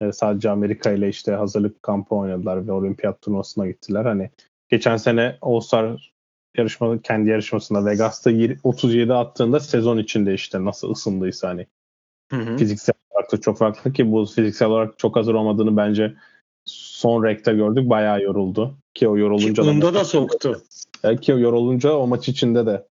[0.00, 4.04] E, sadece Amerika ile işte hazırlık kampı oynadılar ve olimpiyat turnuvasına gittiler.
[4.04, 4.30] Hani
[4.68, 6.12] geçen sene All-Star
[6.56, 8.30] yarışma kendi yarışmasında Vegas'ta
[8.64, 11.66] 37 attığında sezon içinde işte nasıl ısındıysa hani
[12.30, 12.56] hı hı.
[12.56, 12.94] fiziksel
[13.32, 16.14] da çok farklı ki bu fiziksel olarak çok hazır olmadığını bence
[16.64, 17.90] son rekte gördük.
[17.90, 18.74] Bayağı yoruldu.
[18.94, 20.62] Ki o yorulunca ki da, da soktu.
[21.04, 22.86] E, ki o yorulunca o maç içinde de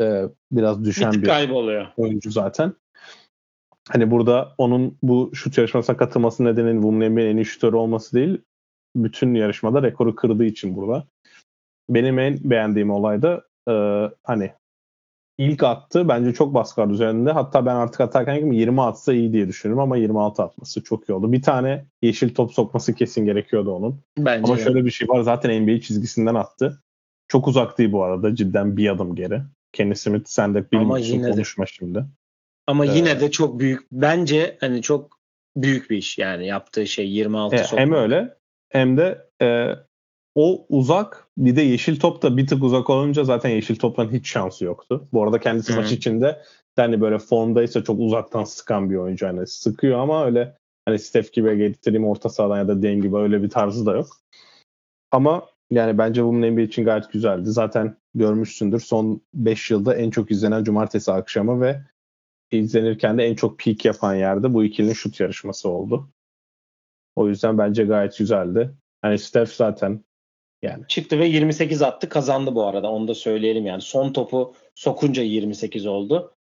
[0.00, 1.86] e, biraz düşen bir, bir kayboluyor.
[1.96, 2.72] oyuncu zaten.
[3.88, 8.38] Hani burada onun bu şut yarışmasına katılması nedeni NBA'nin en iyi şutörü olması değil.
[8.96, 11.04] Bütün yarışmada rekoru kırdığı için burada.
[11.90, 13.74] Benim en beğendiğim olay da e,
[14.24, 14.52] hani
[15.38, 17.32] ilk attı bence çok baskı üzerinde.
[17.32, 21.32] Hatta ben artık atarken 20 atsa iyi diye düşünüyorum ama 26 atması çok iyi oldu.
[21.32, 24.00] Bir tane yeşil top sokması kesin gerekiyordu onun.
[24.18, 26.82] Bence ama şöyle bir şey var zaten NBA çizgisinden attı.
[27.28, 29.42] Çok uzak değil bu arada cidden bir adım geri.
[29.72, 31.70] Kenny Smith sen de bilmiyorsun konuşma de.
[31.70, 32.04] şimdi.
[32.66, 35.18] Ama ee, yine de çok büyük bence hani çok
[35.56, 37.80] büyük bir iş yani yaptığı şey 26 e, sokma.
[37.80, 38.36] Hem öyle
[38.68, 39.70] hem de e,
[40.36, 44.28] o uzak bir de yeşil top da bir tık uzak olunca zaten yeşil topların hiç
[44.28, 45.08] şansı yoktu.
[45.12, 45.80] Bu arada kendisi Hı-hı.
[45.80, 46.42] maç içinde
[46.76, 49.26] yani böyle formdaysa çok uzaktan sıkan bir oyuncu.
[49.26, 53.42] Hani sıkıyor ama öyle hani Steph gibi getireyim orta sahadan ya da Dame gibi öyle
[53.42, 54.06] bir tarzı da yok.
[55.10, 57.50] Ama yani bence bu NBA için gayet güzeldi.
[57.50, 61.80] Zaten görmüşsündür son 5 yılda en çok izlenen cumartesi akşamı ve
[62.50, 66.08] izlenirken de en çok peak yapan yerde bu ikilinin şut yarışması oldu.
[67.16, 68.70] O yüzden bence gayet güzeldi.
[69.02, 70.04] Hani Steph zaten
[70.66, 70.84] yani.
[70.88, 73.82] Çıktı ve 28 attı kazandı bu arada onu da söyleyelim yani.
[73.82, 76.34] Son topu sokunca 28 oldu.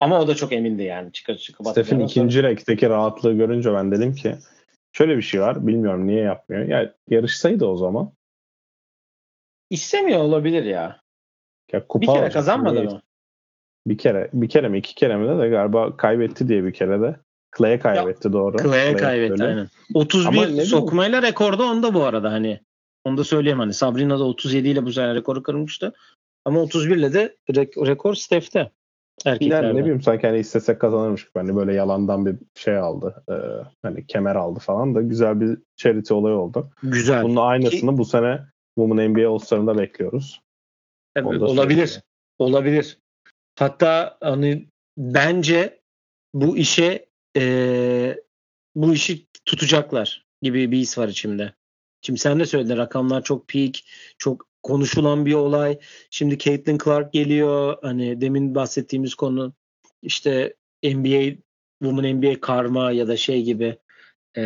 [0.00, 1.12] Ama o da çok emindi yani.
[1.12, 4.34] Çıkı çıkıp Steph'in ikinci renkteki rahatlığı görünce ben dedim ki
[4.92, 6.68] şöyle bir şey var bilmiyorum niye yapmıyor.
[6.68, 8.12] Yani yarışsaydı o zaman.
[9.70, 11.00] İstemiyor olabilir ya.
[11.72, 13.02] ya kupa bir kere kazanmadı mı?
[13.86, 17.00] Bir kere, bir kere mi iki kere mi de, de galiba kaybetti diye bir kere
[17.00, 17.16] de.
[17.58, 18.56] Clay'e kaybetti ya, doğru.
[18.56, 19.44] Clay'e kaybetti öyle.
[19.44, 19.68] aynen.
[19.94, 22.60] 31 sokmayla rekorda onda bu arada hani.
[23.04, 25.92] Onu da söyleyeyim hani Sabrina da 37 ile bu sene rekoru kırmıştı.
[26.44, 28.70] Ama 31 ile de re- rekor Steph'te.
[29.24, 29.66] Erkeklerde.
[29.66, 31.32] Yani ne bileyim sanki hani istesek kazanırmış gibi.
[31.34, 33.24] Hani böyle yalandan bir şey aldı.
[33.28, 33.34] E,
[33.82, 36.70] hani kemer aldı falan da güzel bir charity olayı oldu.
[36.82, 37.22] Güzel.
[37.22, 38.40] Bunun aynısını Ki, bu sene
[38.78, 40.40] Women NBA All-Star'ında bekliyoruz.
[41.16, 42.02] Evet, olabilir.
[42.38, 42.98] Olabilir.
[43.58, 44.66] Hatta hani
[44.98, 45.80] bence
[46.34, 48.16] bu işe e,
[48.74, 51.54] bu işi tutacaklar gibi bir his var içimde.
[52.02, 53.74] Şimdi sen de söyledin rakamlar çok peak,
[54.18, 55.78] çok konuşulan bir olay.
[56.10, 57.76] Şimdi Caitlin Clark geliyor.
[57.82, 59.52] Hani demin bahsettiğimiz konu
[60.02, 61.36] işte NBA
[61.82, 63.78] Women NBA karma ya da şey gibi
[64.36, 64.42] e,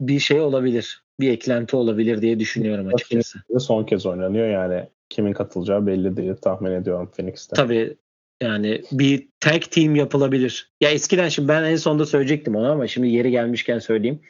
[0.00, 1.02] bir şey olabilir.
[1.20, 3.38] Bir eklenti olabilir diye düşünüyorum açıkçası.
[3.58, 7.56] Son kez oynanıyor yani kimin katılacağı belli değil tahmin ediyorum Phoenix'te.
[7.56, 7.96] Tabii
[8.42, 10.70] Yani bir tag team yapılabilir.
[10.80, 14.20] Ya eskiden şimdi ben en sonda söyleyecektim onu ama şimdi yeri gelmişken söyleyeyim.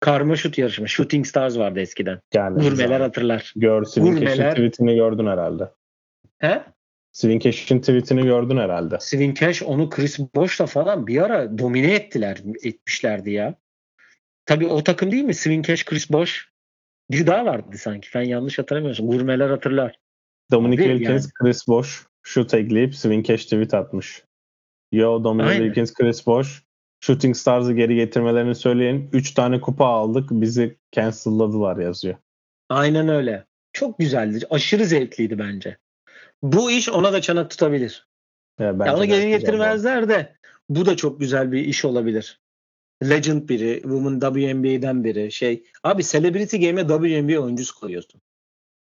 [0.00, 0.86] Karma şut yarışma.
[0.86, 2.20] Shooting Stars vardı eskiden.
[2.34, 3.52] Yani Gurmeler hatırlar.
[3.56, 4.50] Gör, Gurmeler.
[4.50, 5.70] tweetini gördün herhalde.
[6.38, 6.62] He?
[7.12, 8.96] Swing tweetini gördün herhalde.
[9.00, 13.54] Swing onu Chris Bosh'la falan bir ara domine ettiler, etmişlerdi ya.
[14.46, 15.34] Tabii o takım değil mi?
[15.34, 16.48] Swing Chris Bosh.
[17.10, 18.08] Bir daha vardı sanki.
[18.14, 19.06] Ben yanlış hatırlamıyorsam.
[19.06, 19.98] Gurmeler hatırlar.
[20.52, 21.32] Dominic Wilkins, yani.
[21.32, 24.24] Chris Bosh şut ekleyip Swing tweet atmış.
[24.92, 25.62] Yo Dominic Aynen.
[25.62, 26.62] Wilkins, Chris Bosh
[27.00, 29.10] Shooting Stars'ı geri getirmelerini söyleyin.
[29.12, 30.30] 3 tane kupa aldık.
[30.30, 32.16] Bizi cancel'ladılar yazıyor.
[32.68, 33.46] Aynen öyle.
[33.72, 34.46] Çok güzeldi.
[34.50, 35.78] Aşırı zevkliydi bence.
[36.42, 38.08] Bu iş ona da çanak tutabilir.
[38.60, 40.36] Ya, ya onu geri getirmezler de
[40.68, 42.40] bu da çok güzel bir iş olabilir.
[43.02, 45.32] Legend biri, Women WNBA'den biri.
[45.32, 48.20] Şey, abi Celebrity Game'e WNBA oyuncusu koyuyorsun.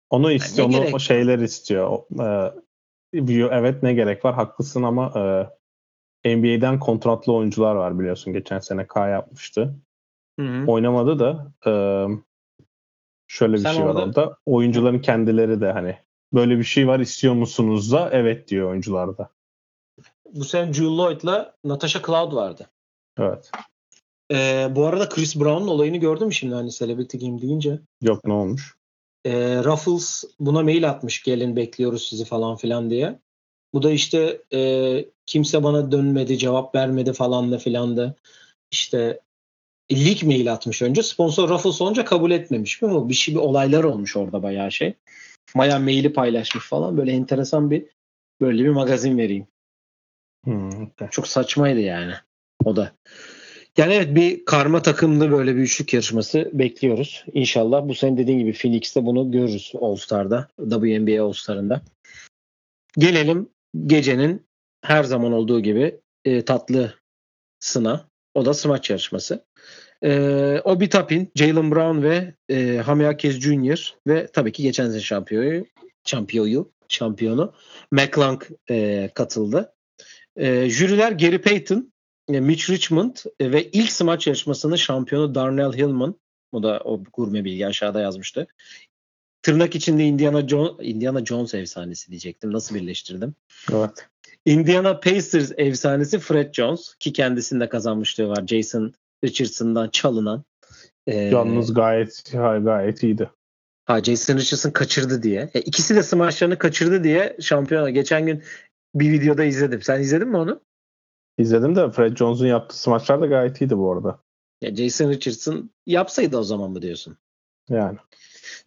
[0.09, 1.99] Onu istiyor, yani onu şeyler istiyor.
[2.19, 2.53] Ee,
[3.51, 5.23] evet ne gerek var haklısın ama e,
[6.25, 8.33] NBA'den kontratlı oyuncular var biliyorsun.
[8.33, 9.75] Geçen sene K yapmıştı.
[10.39, 10.65] Hı hı.
[10.67, 11.71] Oynamadı da e,
[13.27, 13.99] şöyle bir Sen şey orada...
[13.99, 14.37] var orada.
[14.45, 15.97] Oyuncuların kendileri de hani
[16.33, 19.29] böyle bir şey var istiyor musunuz da evet diyor oyuncularda.
[20.33, 22.69] Bu sene Jewel Lloyd'la Natasha Cloud vardı.
[23.19, 23.51] Evet.
[24.31, 27.79] Ee, bu arada Chris Brown'un olayını gördün mü şimdi hani Celebrity Game deyince?
[28.01, 28.75] Yok ne olmuş?
[29.25, 33.19] Ee, Ruffles buna mail atmış gelin bekliyoruz sizi falan filan diye.
[33.75, 38.15] Bu da işte e, kimse bana dönmedi cevap vermedi falan da filan da
[38.71, 39.19] işte
[39.91, 41.03] lig mail atmış önce.
[41.03, 43.09] Sponsor Ruffles olunca kabul etmemiş mi?
[43.09, 44.93] Bir şey bir olaylar olmuş orada bayağı şey.
[45.55, 46.97] Bayağı maili paylaşmış falan.
[46.97, 47.85] Böyle enteresan bir
[48.41, 49.47] böyle bir magazin vereyim.
[50.45, 50.69] Hmm.
[51.11, 52.13] Çok saçmaydı yani.
[52.65, 52.91] O da.
[53.77, 57.25] Yani evet bir karma takımlı böyle bir üçlük yarışması bekliyoruz.
[57.33, 60.47] İnşallah bu sene dediğin gibi Phoenix'te bunu görürüz All-Star'da.
[60.57, 61.81] WNBA All-Star'ında.
[62.97, 63.49] Gelelim
[63.85, 64.47] gecenin
[64.81, 66.43] her zaman olduğu gibi e,
[67.59, 68.09] sına.
[68.33, 69.45] O da smaç yarışması.
[70.03, 73.93] E, Obi Tapin, Jalen Brown ve e, Hami Akez Jr.
[74.07, 75.65] ve tabii ki geçen sene şampiyonu,
[76.05, 77.53] şampiyonu, şampiyonu
[77.91, 79.73] McClung e, katıldı.
[80.35, 81.93] E, jüriler Gary Payton,
[82.33, 86.15] e, Mitch Richmond e, ve ilk smaç yarışmasının şampiyonu Darnell Hillman.
[86.51, 88.47] O da o gurme bilgi aşağıda yazmıştı.
[89.45, 92.53] Tırnak içinde Indiana, Jones, Indiana Jones efsanesi diyecektim.
[92.53, 93.35] Nasıl birleştirdim?
[93.73, 94.07] Evet.
[94.45, 98.47] Indiana Pacers efsanesi Fred Jones ki kendisinde kazanmışlığı var.
[98.47, 100.43] Jason Richardson'dan çalınan.
[101.07, 102.23] Ee, Yalnız gayet
[102.63, 103.29] gayet iyiydi.
[103.85, 105.49] Ha Jason Richardson kaçırdı diye.
[105.53, 107.89] E, ikisi de smaçlarını kaçırdı diye şampiyona.
[107.89, 108.43] Geçen gün
[108.95, 109.81] bir videoda izledim.
[109.81, 110.61] Sen izledin mi onu?
[111.37, 114.19] İzledim de Fred Jones'un yaptığı smaçlar da gayet iyiydi bu arada.
[114.61, 117.17] Ya Jason Richardson yapsaydı o zaman mı diyorsun?
[117.69, 117.97] Yani.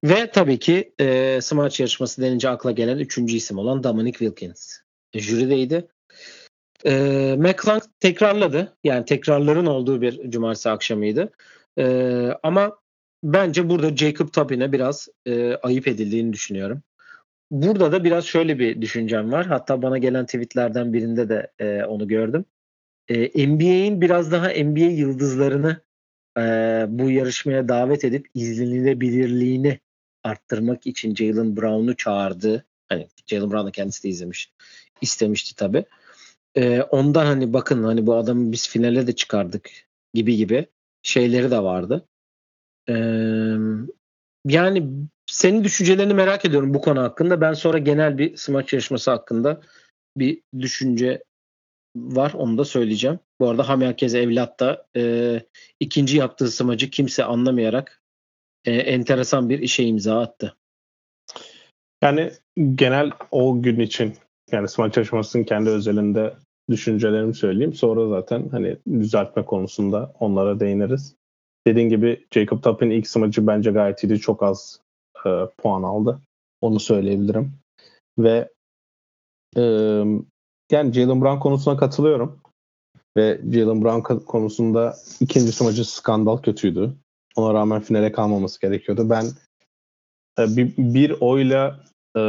[0.04, 4.78] Ve tabii ki e, smaç yarışması denince akla gelen üçüncü isim olan Dominic Wilkins.
[5.14, 5.88] Jürideydi.
[6.84, 6.92] E,
[7.38, 8.76] McClung tekrarladı.
[8.84, 11.32] Yani tekrarların olduğu bir cumartesi akşamıydı.
[11.78, 11.84] E,
[12.42, 12.78] ama
[13.22, 16.82] bence burada Jacob Tobin'e biraz e, ayıp edildiğini düşünüyorum.
[17.50, 19.46] Burada da biraz şöyle bir düşüncem var.
[19.46, 22.44] Hatta bana gelen tweetlerden birinde de e, onu gördüm.
[23.08, 25.80] E, NBA'in biraz daha NBA yıldızlarını
[26.38, 29.80] e, bu yarışmaya davet edip izlenilebilirliğini
[30.24, 32.64] arttırmak için Jalen Brown'u çağırdı.
[32.88, 34.52] Hani Jalen Brown kendisi de izlemiş.
[35.00, 35.84] istemişti tabii.
[36.54, 39.70] E, ondan hani bakın hani bu adamı biz finale de çıkardık
[40.14, 40.66] gibi gibi
[41.02, 42.08] şeyleri de vardı.
[42.88, 42.94] E,
[44.46, 44.90] yani
[45.26, 47.40] senin düşüncelerini merak ediyorum bu konu hakkında.
[47.40, 49.60] Ben sonra genel bir smaç yarışması hakkında
[50.16, 51.24] bir düşünce
[51.96, 52.32] var.
[52.34, 53.18] Onu da söyleyeceğim.
[53.40, 55.42] Bu arada Hami Akez evlat da e,
[55.80, 58.02] ikinci yaptığı smacı kimse anlamayarak
[58.64, 60.56] e, enteresan bir işe imza attı.
[62.02, 62.30] Yani
[62.74, 64.14] genel o gün için
[64.52, 66.34] yani smaç yarışmasının kendi özelinde
[66.70, 67.74] düşüncelerimi söyleyeyim.
[67.74, 71.14] Sonra zaten hani düzeltme konusunda onlara değiniriz.
[71.66, 74.18] Dediğin gibi Jacob Toppin ilk smacı bence gayet iyiydi.
[74.18, 74.80] Çok az
[75.26, 76.20] e, puan aldı.
[76.60, 77.52] Onu söyleyebilirim.
[78.18, 78.48] Ve
[79.56, 79.62] e,
[80.72, 82.40] yani Jalen Brown konusuna katılıyorum.
[83.16, 86.92] Ve Jalen Brown konusunda ikinci maçı skandal kötüydü.
[87.36, 89.10] Ona rağmen finale kalmaması gerekiyordu.
[89.10, 89.24] Ben
[90.38, 91.80] e, bir, bir oyla
[92.16, 92.20] e,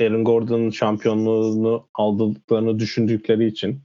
[0.00, 3.80] Aaron Gordon'ın şampiyonluğunu aldıklarını düşündükleri için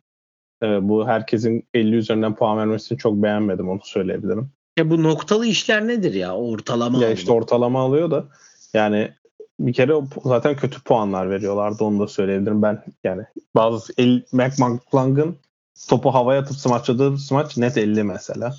[0.64, 4.50] e, bu herkesin 50 üzerinden puan vermesini çok beğenmedim onu söyleyebilirim.
[4.80, 6.36] Ya bu noktalı işler nedir ya?
[6.36, 8.26] Ortalama Ya işte ortalama alıyor da
[8.74, 9.14] yani
[9.60, 9.94] bir kere
[10.24, 12.62] zaten kötü puanlar veriyorlardı onu da söyleyebilirim.
[12.62, 13.24] Ben yani
[13.56, 15.38] bazı el, McClung'ın
[15.90, 18.56] topu havaya atıp smaçladığı smaç net 50 mesela.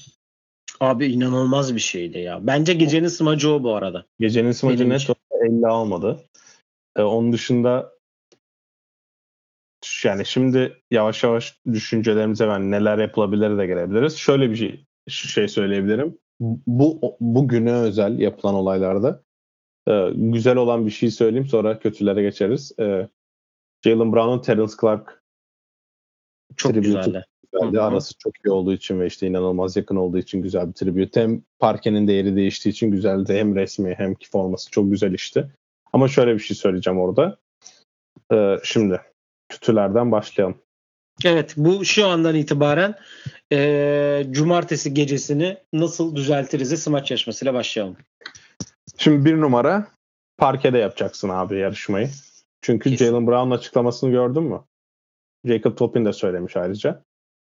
[0.80, 2.46] Abi inanılmaz bir şeydi ya.
[2.46, 4.04] Bence gecenin smacı o bu arada.
[4.20, 5.10] Gecenin smacı net
[5.40, 6.24] 50 almadı.
[6.96, 7.92] Ee, onun dışında
[10.04, 14.16] yani şimdi yavaş yavaş düşüncelerimize ben neler yapılabilir de gelebiliriz.
[14.16, 16.18] Şöyle bir şey, şey söyleyebilirim.
[16.66, 19.22] Bu bu güne özel yapılan olaylarda
[19.88, 22.72] e, güzel olan bir şey söyleyeyim sonra kötülere geçeriz.
[22.80, 23.08] E,
[23.84, 25.22] Jalen Brown'un Terence Clark
[26.56, 27.24] çok güzeldi.
[27.52, 27.80] güzeldi.
[27.80, 31.20] Arası çok iyi olduğu için ve işte inanılmaz yakın olduğu için güzel bir tribute.
[31.20, 33.34] Hem parkenin değeri değiştiği için güzeldi.
[33.34, 35.50] Hem resmi hem ki forması çok güzel işte.
[35.92, 37.38] Ama şöyle bir şey söyleyeceğim orada.
[38.32, 39.00] Ee, şimdi
[39.48, 40.58] kötülerden başlayalım.
[41.24, 42.94] Evet bu şu andan itibaren
[43.52, 47.96] e, cumartesi gecesini nasıl düzeltiriz smaç yarışmasıyla başlayalım.
[49.02, 49.86] Şimdi bir numara
[50.38, 52.10] parkede yapacaksın abi yarışmayı.
[52.62, 53.04] Çünkü Kesin.
[53.04, 54.60] Jalen Brown'un açıklamasını gördün mü?
[55.44, 57.04] Jacob Topin de söylemiş ayrıca.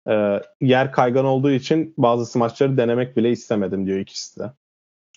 [0.09, 4.51] Ee, yer kaygan olduğu için bazı smaçları denemek bile istemedim diyor ikisi de.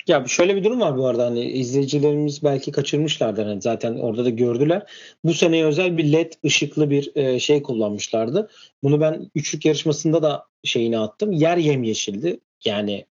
[0.07, 4.31] Ya şöyle bir durum var bu arada hani izleyicilerimiz belki kaçırmışlardır hani zaten orada da
[4.31, 4.91] gördüler.
[5.25, 8.51] Bu seneye özel bir led ışıklı bir e, şey kullanmışlardı.
[8.83, 11.33] Bunu ben üçlük yarışmasında da şeyini attım.
[11.33, 12.41] Yer yemyeşildi.
[12.65, 13.07] Yani,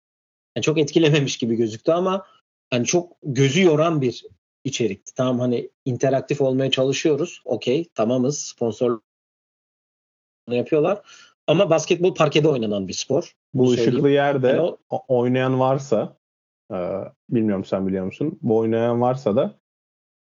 [0.57, 2.27] yani çok etkilememiş gibi gözüktü ama
[2.71, 4.25] hani çok gözü yoran bir
[4.65, 5.15] içerikti.
[5.15, 7.43] Tamam hani interaktif olmaya çalışıyoruz.
[7.45, 9.01] Okey tamamız sponsor
[10.49, 11.03] yapıyorlar.
[11.47, 13.37] Ama basketbol parkede oynanan bir spor.
[13.55, 16.17] Bu ışıklı yerde yani o, oynayan varsa
[16.73, 16.77] e,
[17.31, 18.39] bilmiyorum sen biliyor musun?
[18.43, 19.59] Bu oynayan varsa da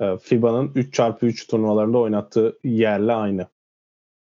[0.01, 3.47] e, FIBA'nın 3x3 turnuvalarında oynattığı yerle aynı.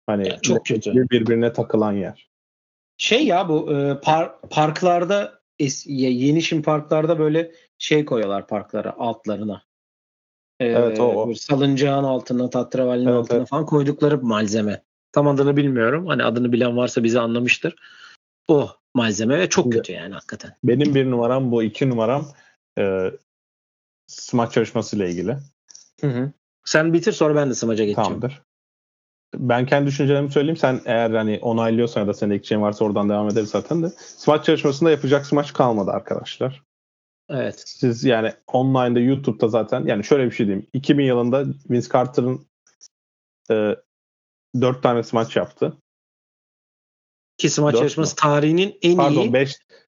[0.08, 0.94] Hani yani çok kötü.
[0.94, 2.30] Birbirine takılan yer.
[2.98, 9.62] Şey ya bu e, par, parklarda es, yenişim parklarda böyle şey koyuyorlar parklara altlarına.
[10.60, 11.34] Ee, evet o, o.
[11.34, 13.48] Salıncağın altına, tatravalin evet, altına evet.
[13.48, 14.84] falan koydukları malzeme.
[15.12, 16.08] Tam adını bilmiyorum.
[16.08, 17.76] Hani adını bilen varsa bizi anlamıştır.
[18.48, 20.56] O malzeme ve çok kötü yani hakikaten.
[20.64, 21.64] Benim bir numaram bu.
[21.64, 22.26] iki numaram
[22.80, 23.12] e,
[24.08, 25.38] smaç çalışmasıyla ilgili.
[26.02, 26.32] Hı hı.
[26.66, 28.08] Sen bitir sonra ben de smaca geçeceğim.
[28.08, 28.42] Tamamdır.
[29.40, 30.58] Ben kendi düşüncelerimi söyleyeyim.
[30.58, 33.90] Sen eğer hani onaylıyorsan ya da senin ekleyeceğin varsa oradan devam ederiz zaten de.
[33.98, 36.64] Smaç çalışmasında yapacak smaç kalmadı arkadaşlar.
[37.30, 37.64] Evet.
[37.66, 40.68] Siz yani online'da YouTube'da zaten yani şöyle bir şey diyeyim.
[40.74, 42.48] 2000 yılında Vince Carter'ın
[43.52, 43.76] e,
[44.62, 45.78] 4 tane smaç yaptı.
[47.38, 49.56] Ki smaç yarışması tarihinin en Pardon, iyi beş,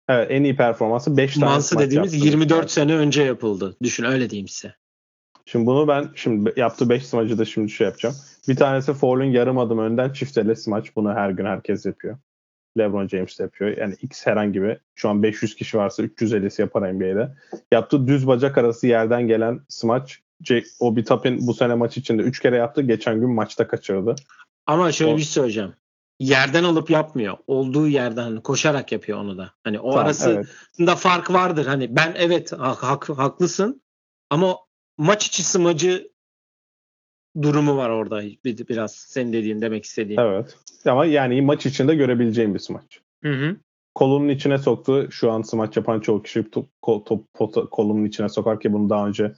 [0.09, 2.27] evet, en iyi performansı 5 tane Mansı dediğimiz yaptı.
[2.27, 3.77] 24 sene önce yapıldı.
[3.83, 4.75] Düşün öyle diyeyim size.
[5.45, 8.15] Şimdi bunu ben şimdi yaptığı 5 smacı da şimdi şey yapacağım.
[8.47, 10.95] Bir tanesi Fowl'un yarım adım önden çift elle smaç.
[10.95, 12.17] Bunu her gün herkes yapıyor.
[12.77, 13.77] LeBron James de yapıyor.
[13.77, 17.35] Yani X herhangi bir şu an 500 kişi varsa 350'si yapar NBA'de.
[17.71, 20.21] Yaptığı düz bacak arası yerden gelen smaç.
[20.79, 22.81] O bir tapin bu sene maç içinde 3 kere yaptı.
[22.81, 24.15] Geçen gün maçta kaçırdı.
[24.65, 25.73] Ama şöyle o, bir şey söyleyeceğim.
[26.19, 27.37] Yerden alıp yapmıyor.
[27.47, 29.53] Olduğu yerden koşarak yapıyor onu da.
[29.63, 30.43] Hani o tamam, arasında
[30.79, 30.97] evet.
[30.97, 31.65] fark vardır.
[31.65, 33.81] Hani ben evet hak, haklısın
[34.29, 34.57] ama
[34.97, 36.11] maç içi smacı
[37.41, 40.19] durumu var orada biraz senin dediğin demek istediğin.
[40.19, 40.57] Evet.
[40.85, 43.01] Ama yani maç içinde görebileceğim bir smaç.
[43.23, 43.55] Hı hı.
[43.95, 45.07] Kolunun içine soktu.
[45.11, 46.69] Şu an smaç yapan çoğu kişi top,
[47.05, 49.33] top, top, kolunun içine sokar ki bunu daha önce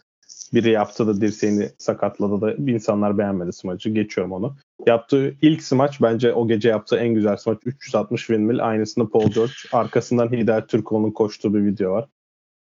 [0.54, 3.90] biri yaptı da dirseğini sakatladı da insanlar beğenmedi smacı.
[3.90, 4.56] Geçiyorum onu.
[4.88, 8.68] Yaptığı ilk smaç bence o gece yaptığı en güzel smaç 360 windmill.
[8.68, 9.54] Aynısını Paul George.
[9.72, 12.10] Arkasından Hidayet Türkoğlu'nun koştuğu bir video var.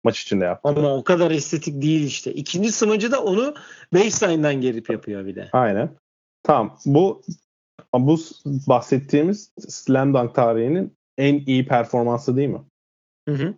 [0.04, 0.68] Maç içinde yaptı.
[0.68, 2.32] Ama o kadar estetik değil işte.
[2.32, 3.54] İkinci smacı da onu
[3.94, 5.48] baseline'dan gelip yapıyor bir de.
[5.52, 5.90] Aynen.
[6.42, 6.76] Tamam.
[6.86, 7.22] Bu
[7.94, 8.18] bu
[8.68, 12.60] bahsettiğimiz slam dunk tarihinin en iyi performansı değil mi?
[13.28, 13.54] Hı hı.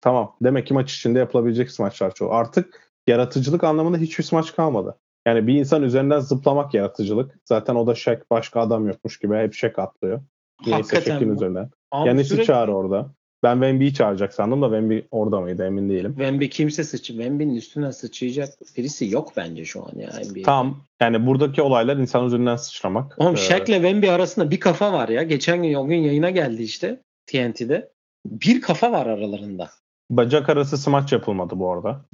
[0.00, 0.36] Tamam.
[0.42, 2.32] Demek ki maç içinde yapılabilecek smaçlar çoğu.
[2.32, 4.98] Artık yaratıcılık anlamında hiçbir smaç kalmadı.
[5.26, 7.38] Yani bir insan üzerinden zıplamak yaratıcılık.
[7.44, 10.22] Zaten o da şek başka adam yokmuş gibi hep şek atlıyor.
[10.66, 11.70] Neyse şekin üzerinden.
[11.94, 12.46] Yani sürekli...
[12.46, 13.10] çağır orada.
[13.42, 16.12] Ben Wemby'yi çağıracak sandım da Wemby orada mıydı emin değilim.
[16.12, 20.42] Wemby kimse sıç Wemby'nin üstüne sıçrayacak birisi yok bence şu an ya NBA'de.
[20.42, 23.14] Tam yani buradaki olaylar insan üzerinden sıçramak.
[23.18, 23.36] Oğlum ee...
[23.36, 25.22] Shaq'le Wemby arasında bir kafa var ya.
[25.22, 27.92] Geçen gün o gün yayına geldi işte TNT'de.
[28.26, 29.70] Bir kafa var aralarında.
[30.10, 32.04] Bacak arası smaç yapılmadı bu arada.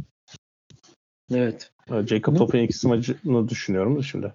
[1.34, 1.70] Evet.
[1.90, 4.34] Ee, Jacob Topin iki smacını düşünüyorum şimdi.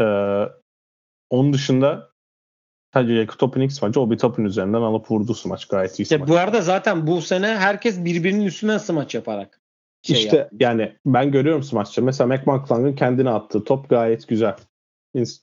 [0.00, 0.44] Ee,
[1.30, 2.10] onun dışında
[2.94, 6.20] Sadece Jacob Topin ilk smacı o bir topun üzerinden alıp vurdu smaç gayet iyi smaç.
[6.20, 9.60] Ya bu arada zaten bu sene herkes birbirinin üstüne smaç yaparak.
[10.02, 10.56] Şey işte yaptı.
[10.60, 12.06] yani ben görüyorum smaçları.
[12.06, 14.56] Mesela Mac McClung'ın kendine attığı top gayet güzel.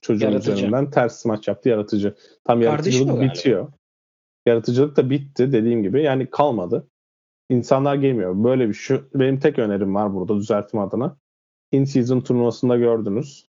[0.02, 0.52] Çocuğun yaratıcı.
[0.52, 2.14] üzerinden ters smaç yaptı yaratıcı.
[2.44, 3.72] Tam yaratıcılık bitiyor.
[4.46, 6.02] Yaratıcılık da bitti dediğim gibi.
[6.02, 6.88] Yani kalmadı.
[7.50, 8.44] İnsanlar gelmiyor.
[8.44, 9.00] Böyle bir şey.
[9.14, 11.16] Benim tek önerim var burada düzeltme adına.
[11.72, 13.48] In season turnuvasında gördünüz.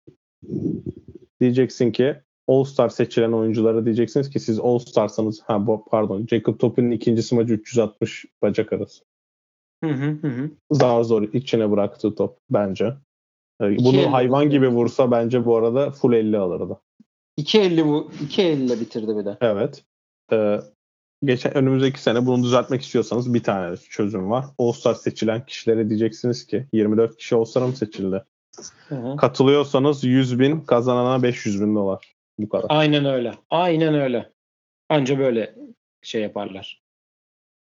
[1.41, 2.17] Diyeceksin ki
[2.49, 8.25] All-Star seçilen oyunculara diyeceksiniz ki siz All-Star'sanız ha bu, pardon Jacob Topin'in ikinci smacı 360
[8.43, 9.05] bacak arası.
[9.85, 10.51] Hı hı hı.
[10.71, 12.95] Zar zor içine bıraktığı top bence.
[13.61, 16.81] Bunu İki hayvan gibi vursa bence bu arada full 50 alırdı.
[17.39, 19.37] 2.50 bu 2.50 ile bitirdi bir de.
[19.41, 19.85] Evet.
[20.33, 20.61] Ee,
[21.25, 24.45] geçen önümüzdeki sene bunu düzeltmek istiyorsanız bir tane çözüm var.
[24.59, 28.25] All-Star seçilen kişilere diyeceksiniz ki 24 kişi All-Star'a mı seçildi?
[28.89, 29.17] Hı hı.
[29.17, 32.15] Katılıyorsanız 100 bin kazanana 500 bin dolar.
[32.43, 32.67] Bu kadar.
[32.69, 33.33] Aynen öyle.
[33.51, 34.33] Aynen öyle.
[34.89, 35.55] Anca böyle
[36.03, 36.83] şey yaparlar.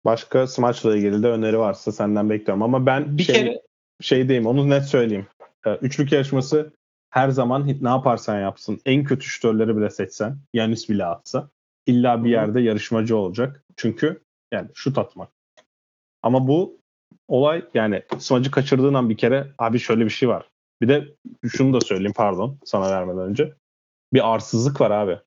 [0.06, 2.64] Başka Smaç'la ilgili de öneri varsa senden bekliyorum.
[2.64, 3.62] Ama ben bir şey, kere
[4.02, 5.28] şeydeyim onu net söyleyeyim.
[5.66, 6.74] Ee, üçlük yarışması
[7.10, 11.50] her zaman ne yaparsan yapsın en kötü şütörleri bile seçsen Yanis bile atsa
[11.86, 13.64] illa bir yerde yarışmacı olacak.
[13.78, 14.22] Çünkü
[14.52, 15.30] yani şut atmak.
[16.24, 16.80] Ama bu
[17.28, 20.50] olay yani smacı kaçırdığın an bir kere abi şöyle bir şey var.
[20.82, 21.08] Bir de
[21.52, 23.54] şunu da söyleyeyim pardon sana vermeden önce.
[24.14, 25.18] Bir arsızlık var abi.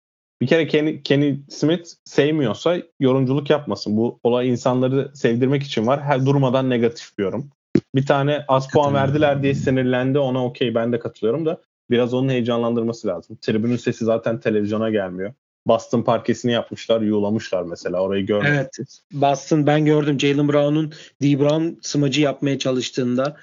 [0.41, 3.97] Bir kere Kenny, Kenny Smith sevmiyorsa yorumculuk yapmasın.
[3.97, 6.03] Bu olay insanları sevdirmek için var.
[6.03, 7.51] Her durmadan negatif bir yorum.
[7.95, 10.19] Bir tane az puan verdiler diye sinirlendi.
[10.19, 11.61] Ona okey ben de katılıyorum da
[11.91, 13.39] biraz onun heyecanlandırması lazım.
[13.41, 15.33] Tribünün sesi zaten televizyona gelmiyor.
[15.67, 18.01] Boston parkesini yapmışlar, yuğlamışlar mesela.
[18.01, 18.55] Orayı görmedim.
[18.55, 19.01] Evet.
[19.13, 20.21] Boston ben gördüm.
[20.21, 21.41] Jalen Brown'un D.
[21.41, 23.37] Brown smacı yapmaya çalıştığında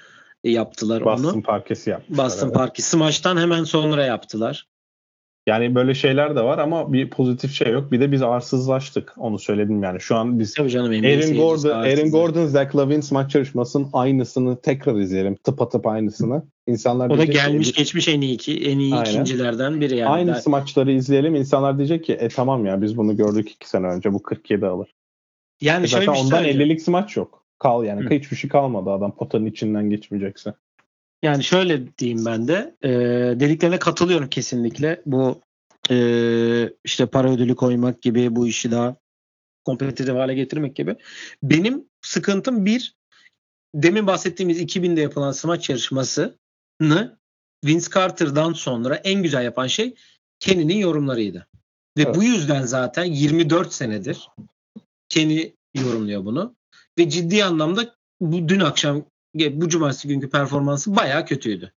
[0.44, 1.26] yaptılar Boston onu.
[1.26, 2.26] Boston parkesi yapmışlar.
[2.26, 2.56] Boston evet.
[2.56, 2.88] parkesi.
[2.88, 4.66] Smaçtan hemen sonra yaptılar.
[5.46, 7.92] Yani böyle şeyler de var ama bir pozitif şey yok.
[7.92, 9.14] Bir de biz arsızlaştık.
[9.16, 10.00] Onu söyledim yani.
[10.00, 14.96] Şu an biz Tabii canım, Aaron Gordon, Aaron Gordon, Zach Lavin maç yarışmasının aynısını tekrar
[14.96, 15.34] izleyelim.
[15.34, 16.42] Tıpatıp aynısını.
[16.66, 19.10] İnsanlar o da gelmiş ki, geçmiş en iyi iki, en iyi Aynen.
[19.10, 20.10] ikincilerden biri yani.
[20.10, 20.50] Aynı daha...
[20.50, 21.34] maçları izleyelim.
[21.34, 24.12] İnsanlar diyecek ki e tamam ya biz bunu gördük iki sene önce.
[24.12, 24.94] Bu 47 alır.
[25.60, 27.44] Yani e zaten şey ondan 50'lik smaç yok.
[27.58, 28.04] Kal yani.
[28.04, 28.10] Hı.
[28.10, 30.54] Hiçbir şey kalmadı adam potanın içinden geçmeyecekse.
[31.22, 32.90] Yani şöyle diyeyim ben de e,
[33.40, 35.02] dediklerine katılıyorum kesinlikle.
[35.06, 35.40] Bu
[35.90, 35.96] e,
[36.84, 38.96] işte para ödülü koymak gibi bu işi daha
[39.64, 40.96] kompetitif hale getirmek gibi.
[41.42, 42.94] Benim sıkıntım bir
[43.74, 47.18] demin bahsettiğimiz 2000'de yapılan smaç yarışmasını
[47.64, 49.94] Vince Carter'dan sonra en güzel yapan şey
[50.40, 51.46] Kenny'nin yorumlarıydı.
[51.96, 52.16] Ve evet.
[52.16, 54.28] bu yüzden zaten 24 senedir
[55.08, 56.56] Kenny yorumluyor bunu.
[56.98, 59.04] Ve ciddi anlamda bu dün akşam
[59.34, 61.72] bu cumartesi günkü performansı baya kötüydü.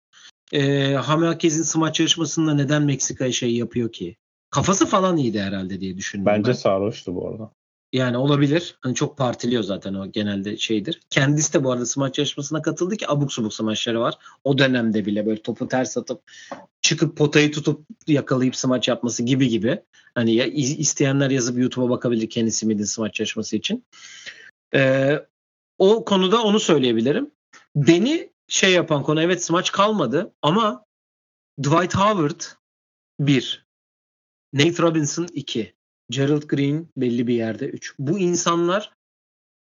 [0.52, 4.16] Ee, Hamerkez'in smaç yarışmasında neden Meksika'ya şey yapıyor ki?
[4.50, 6.26] Kafası falan iyiydi herhalde diye düşündüm.
[6.26, 6.52] Bence ben.
[6.52, 7.52] sarhoştu bu arada.
[7.92, 8.76] Yani olabilir.
[8.80, 11.00] Hani çok partiliyor zaten o genelde şeydir.
[11.10, 14.14] Kendisi de bu arada smaç yarışmasına katıldı ki abuk subuk smaçları var.
[14.44, 16.22] O dönemde bile böyle topu ters atıp
[16.80, 19.82] çıkıp potayı tutup yakalayıp smaç yapması gibi gibi.
[20.14, 23.84] Hani ya isteyenler yazıp YouTube'a bakabilir kendisi miydi smaç yarışması için.
[24.74, 25.18] Ee,
[25.78, 27.30] o konuda onu söyleyebilirim.
[27.76, 30.84] Beni şey yapan konu evet smaç kalmadı ama
[31.58, 32.40] Dwight Howard
[33.20, 33.66] 1.
[34.52, 35.74] Nate Robinson 2.
[36.10, 37.94] Gerald Green belli bir yerde 3.
[37.98, 38.92] Bu insanlar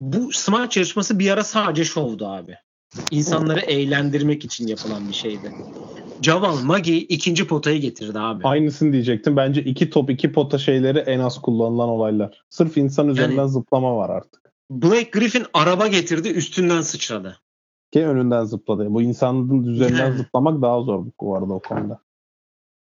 [0.01, 2.57] bu smaç yarışması bir ara sadece şovdu abi.
[3.11, 5.51] İnsanları eğlendirmek için yapılan bir şeydi.
[6.21, 8.47] Javal Magi ikinci potayı getirdi abi.
[8.47, 9.37] Aynısını diyecektim.
[9.37, 12.43] Bence iki top iki pota şeyleri en az kullanılan olaylar.
[12.49, 14.53] Sırf insan üzerinden yani, zıplama var artık.
[14.71, 17.39] Blake Griffin araba getirdi üstünden sıçradı.
[17.95, 18.93] Ki önünden zıpladı.
[18.93, 21.99] Bu insanın üzerinden zıplamak daha zor bu arada o konuda.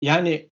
[0.02, 0.50] Yani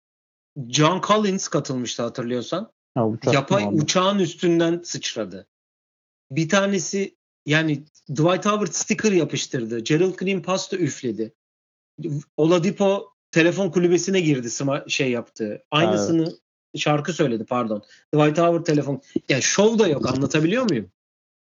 [0.69, 2.73] John Collins katılmıştı hatırlıyorsan.
[2.95, 3.75] Ha, uçak Yapay abi.
[3.75, 5.47] uçağın üstünden sıçradı.
[6.31, 9.81] Bir tanesi yani Dwight Howard sticker yapıştırdı.
[9.81, 11.35] Gerald Green pasta üfledi.
[12.37, 14.49] Oladipo telefon kulübesine girdi
[14.89, 15.63] şey yaptı.
[15.71, 16.35] Aynısını evet.
[16.77, 17.83] şarkı söyledi pardon.
[18.15, 18.95] Dwight Howard telefon.
[18.95, 20.91] Ya yani şov da yok anlatabiliyor muyum?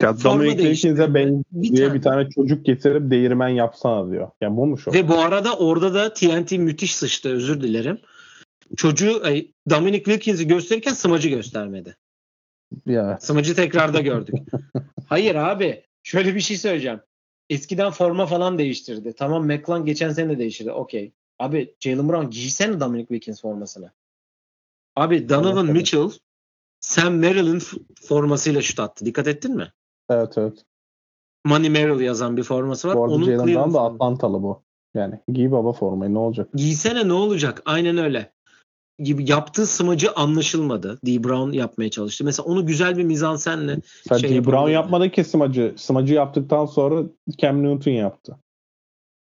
[0.02, 1.93] Ya Dominic Wilkins'e ben bir diye tane.
[1.93, 4.30] bir tane çocuk getirip değirmen yapsana diyor.
[4.41, 4.93] Yani bu mu şov?
[4.93, 7.97] Ve bu arada orada da TNT müthiş sıçtı özür dilerim
[8.78, 9.24] çocuğu
[9.70, 11.97] Dominic Wilkins'i gösterirken smacı göstermedi.
[12.86, 13.18] Ya.
[13.22, 14.36] Smacı tekrarda gördük.
[15.08, 16.99] Hayır abi şöyle bir şey söyleyeceğim.
[17.49, 19.14] Eskiden forma falan değiştirdi.
[19.14, 20.72] Tamam McClung geçen sene de değiştirdi.
[20.72, 21.12] Okey.
[21.39, 23.91] Abi Jalen Brown giysene Dominic Wilkins formasını.
[24.95, 26.10] Abi Donovan evet, Mitchell.
[26.80, 27.62] Sam Merrill'in
[28.02, 29.06] formasıyla şut attı.
[29.06, 29.72] Dikkat ettin mi?
[30.12, 30.66] Evet evet.
[31.45, 32.97] Money Merrill yazan bir forması var.
[32.97, 34.64] Bu arada Onun Jalen da Atlantalı bu.
[34.93, 36.49] Yani giy baba formayı ne olacak?
[36.53, 37.62] Giysene ne olacak?
[37.66, 38.32] Aynen öyle
[38.99, 40.99] gibi yaptığı smacı anlaşılmadı.
[41.05, 41.24] D.
[41.24, 42.24] Brown yapmaya çalıştı.
[42.24, 43.78] Mesela onu güzel bir mizansenle
[44.09, 44.45] Sen şey D.
[44.45, 45.74] Brown yapmadı ki smacı.
[45.78, 47.03] Smacı yaptıktan sonra
[47.38, 48.38] Cam Newton yaptı.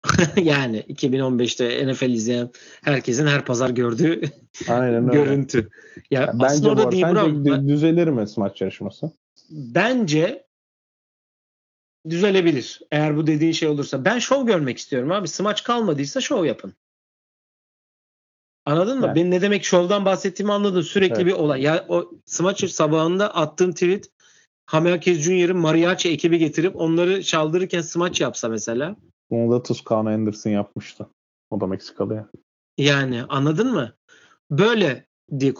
[0.43, 2.49] yani 2015'te NFL izleyen
[2.83, 4.21] herkesin her pazar gördüğü
[4.69, 5.69] Aynen görüntü.
[6.11, 7.01] Ya, ya bence orada D.
[7.01, 9.11] Brown düzelir mi smaç yarışması?
[9.51, 10.45] Bence
[12.09, 12.81] düzelebilir.
[12.91, 14.05] Eğer bu dediğin şey olursa.
[14.05, 15.27] Ben şov görmek istiyorum abi.
[15.27, 16.73] Smaç kalmadıysa şov yapın.
[18.65, 19.05] Anladın mı?
[19.05, 19.15] Evet.
[19.15, 20.81] Ben ne demek şovdan bahsettiğimi anladın.
[20.81, 21.25] Sürekli evet.
[21.25, 21.61] bir olay.
[21.61, 24.09] Ya o Smaçır sabahında attığım tweet
[24.65, 28.95] Hamerkez Junior'ın mariachi ekibi getirip onları çaldırırken smaç yapsa mesela.
[29.29, 31.07] Onu da Tuscano Anderson yapmıştı.
[31.49, 32.29] O da Meksikalı ya.
[32.77, 33.93] Yani anladın mı?
[34.51, 35.05] Böyle
[35.39, 35.53] diye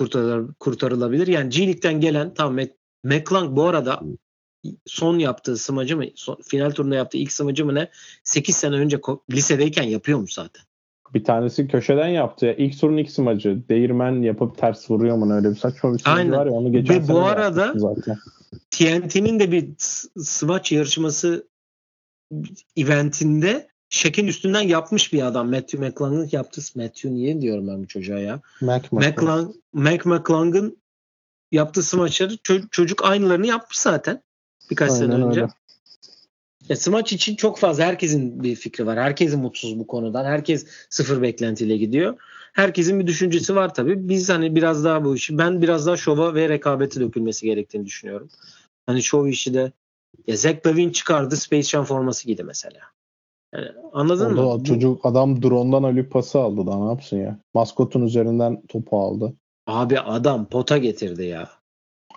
[0.60, 1.28] kurtarılabilir.
[1.28, 2.60] Yani G League'den gelen tam
[3.04, 4.02] McClung bu arada
[4.86, 7.90] son yaptığı smacı mı son, final turunda yaptığı ilk smacı mı ne
[8.24, 9.00] 8 sene önce
[9.32, 10.64] lisedeyken yapıyormuş zaten.
[11.14, 12.46] Bir tanesi köşeden yaptı.
[12.46, 12.54] Ya.
[12.54, 13.64] İlk turun ilk smacı.
[13.70, 17.08] Değirmen yapıp ters vuruyor mu öyle bir saçma bir smacı var ya onu geçen Ve
[17.08, 18.18] bu arada zaten.
[18.72, 19.70] TNT'nin de bir
[20.18, 21.48] smaç yarışması
[22.78, 25.50] eventinde Shaq'in üstünden yapmış bir adam.
[25.50, 26.62] Matthew McClung'ın yaptı.
[26.76, 28.42] Matthew niye diyorum ben bu çocuğa ya?
[28.62, 29.56] Mac McClung.
[29.74, 30.78] Mac McClung'ın
[31.52, 32.38] yaptığı smaçları
[32.72, 34.24] çocuk aynılarını yapmış zaten.
[34.74, 35.42] Birkaç Aynen sene önce.
[35.42, 35.52] Öyle.
[36.70, 39.00] Ya smaç için çok fazla herkesin bir fikri var.
[39.00, 40.26] Herkesin mutsuz bu konudan.
[40.26, 42.18] Herkes sıfır beklentiyle gidiyor.
[42.54, 44.10] Herkesin bir düşüncesi var tabii.
[44.10, 48.30] Biz hani biraz daha bu işi ben biraz daha şova ve rekabete dökülmesi gerektiğini düşünüyorum.
[48.86, 49.72] Hani şov işi de
[50.28, 52.80] ya Zach Lavin çıkardı Space Jam forması giydi mesela.
[53.54, 54.64] Yani anladın Orada mı?
[54.64, 57.40] Çocuk adam drone'dan ölü pası aldı da ne yapsın ya?
[57.54, 59.34] Maskotun üzerinden topu aldı.
[59.68, 61.50] Abi adam pota getirdi ya.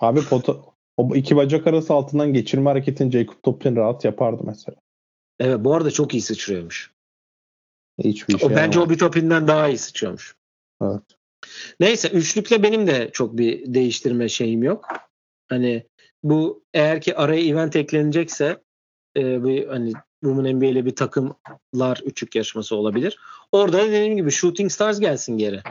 [0.00, 0.56] Abi pota
[0.96, 4.76] o iki bacak arası altından geçirme hareketini Jacob Toppin rahat yapardı mesela.
[5.40, 6.90] Evet bu arada çok iyi sıçrıyormuş.
[8.04, 10.36] Hiçbir şey o bence o bir Toppin'den daha iyi sıçrıyormuş.
[10.82, 11.02] Evet.
[11.80, 14.88] Neyse üçlükle benim de çok bir değiştirme şeyim yok.
[15.48, 15.86] Hani
[16.22, 18.62] bu eğer ki araya event eklenecekse
[19.16, 19.92] e, bir hani
[20.24, 23.18] Women NBA ile bir takımlar üçlük yarışması olabilir.
[23.52, 25.62] Orada da dediğim gibi Shooting Stars gelsin geri.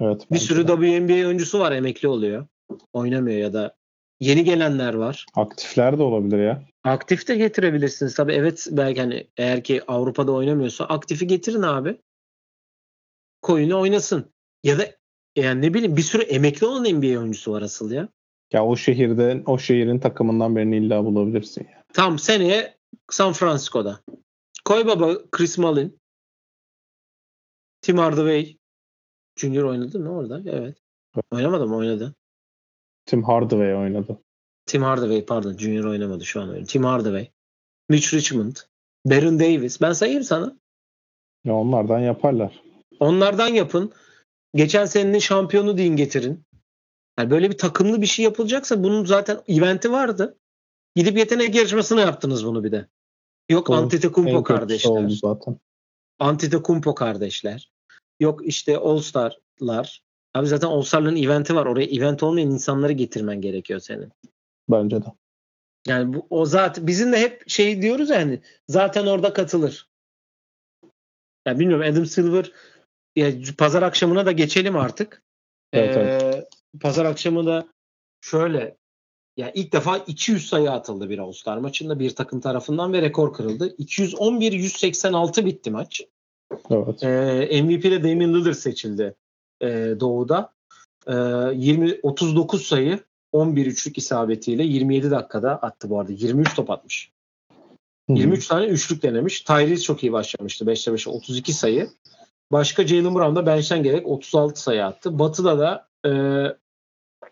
[0.00, 0.26] Evet.
[0.32, 0.72] Bir sürü de.
[0.72, 2.46] WNBA oyuncusu var emekli oluyor.
[2.92, 3.76] Oynamıyor ya da
[4.20, 5.26] yeni gelenler var.
[5.34, 6.64] Aktifler de olabilir ya.
[6.84, 8.14] Aktif de getirebilirsiniz.
[8.14, 12.00] Tabii evet belki hani eğer ki Avrupa'da oynamıyorsa aktifi getirin abi.
[13.42, 14.32] Koyunu oynasın.
[14.64, 14.86] Ya da
[15.36, 18.08] yani ne bileyim bir sürü emekli olan NBA oyuncusu var asıl ya.
[18.52, 21.84] Ya o şehirde o şehrin takımından birini illa bulabilirsin ya.
[21.92, 22.76] Tam seneye
[23.10, 24.00] San Francisco'da.
[24.64, 26.00] Koy baba Chris Mullin.
[27.82, 28.56] Tim Hardaway
[29.36, 30.42] Junior oynadı mı orada?
[30.46, 30.76] Evet.
[31.30, 31.76] Oynamadı mı?
[31.76, 32.14] Oynadı.
[33.10, 34.18] Tim Hardaway oynadı.
[34.66, 35.56] Tim Hardaway pardon.
[35.56, 36.66] Junior oynamadı şu an oynuyor.
[36.66, 37.30] Tim Hardaway.
[37.88, 38.56] Mitch Richmond.
[39.06, 39.80] Baron Davis.
[39.80, 40.56] Ben sayayım sana.
[41.44, 42.62] Ya onlardan yaparlar.
[43.00, 43.92] Onlardan yapın.
[44.54, 46.44] Geçen senenin şampiyonu deyin getirin.
[47.18, 50.38] Yani böyle bir takımlı bir şey yapılacaksa bunun zaten eventi vardı.
[50.96, 52.86] Gidip yetenek yarışmasına yaptınız bunu bir de.
[53.50, 53.76] Yok Doğru.
[53.76, 54.90] Antetokounmpo kardeşler.
[54.90, 55.58] Oldu zaten.
[56.18, 57.72] Antetokounmpo kardeşler.
[58.20, 60.02] Yok işte All Star'lar.
[60.34, 61.66] Abi zaten All Star'ların eventi var.
[61.66, 64.12] Oraya event olmayan insanları getirmen gerekiyor senin.
[64.68, 65.06] Bence de.
[65.86, 69.88] Yani bu o zaten bizim de hep şey diyoruz yani zaten orada katılır.
[70.82, 70.90] Ya
[71.46, 72.52] yani bilmiyorum Adam Silver
[73.16, 75.22] ya pazar akşamına da geçelim artık.
[75.72, 76.48] Evet, ee, evet.
[76.80, 77.68] Pazar akşamı da
[78.20, 78.76] şöyle
[79.36, 83.74] yani ilk defa 200 sayı atıldı bir All-Star maçında bir takım tarafından ve rekor kırıldı.
[83.76, 86.02] 211-186 bitti maç.
[86.70, 87.02] Evet.
[87.02, 89.14] Ee, MVP'de Damian Lillard seçildi
[89.62, 90.52] e, Doğu'da.
[91.06, 91.12] Ee,
[91.54, 93.00] 20 39 sayı
[93.32, 96.12] 11 üçlük isabetiyle 27 dakikada attı bu arada.
[96.12, 97.10] 23 top atmış.
[98.10, 98.18] Hı-hı.
[98.18, 99.40] 23 tane üçlük denemiş.
[99.40, 100.64] Tyrese çok iyi başlamıştı.
[100.64, 101.90] 5'te 5'e 32 sayı.
[102.52, 105.18] Başka Jalen Brown da bench'ten gerek 36 sayı attı.
[105.18, 106.12] Batı'da da e,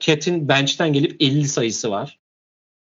[0.00, 2.18] Cat'in bench'ten gelip 50 sayısı var.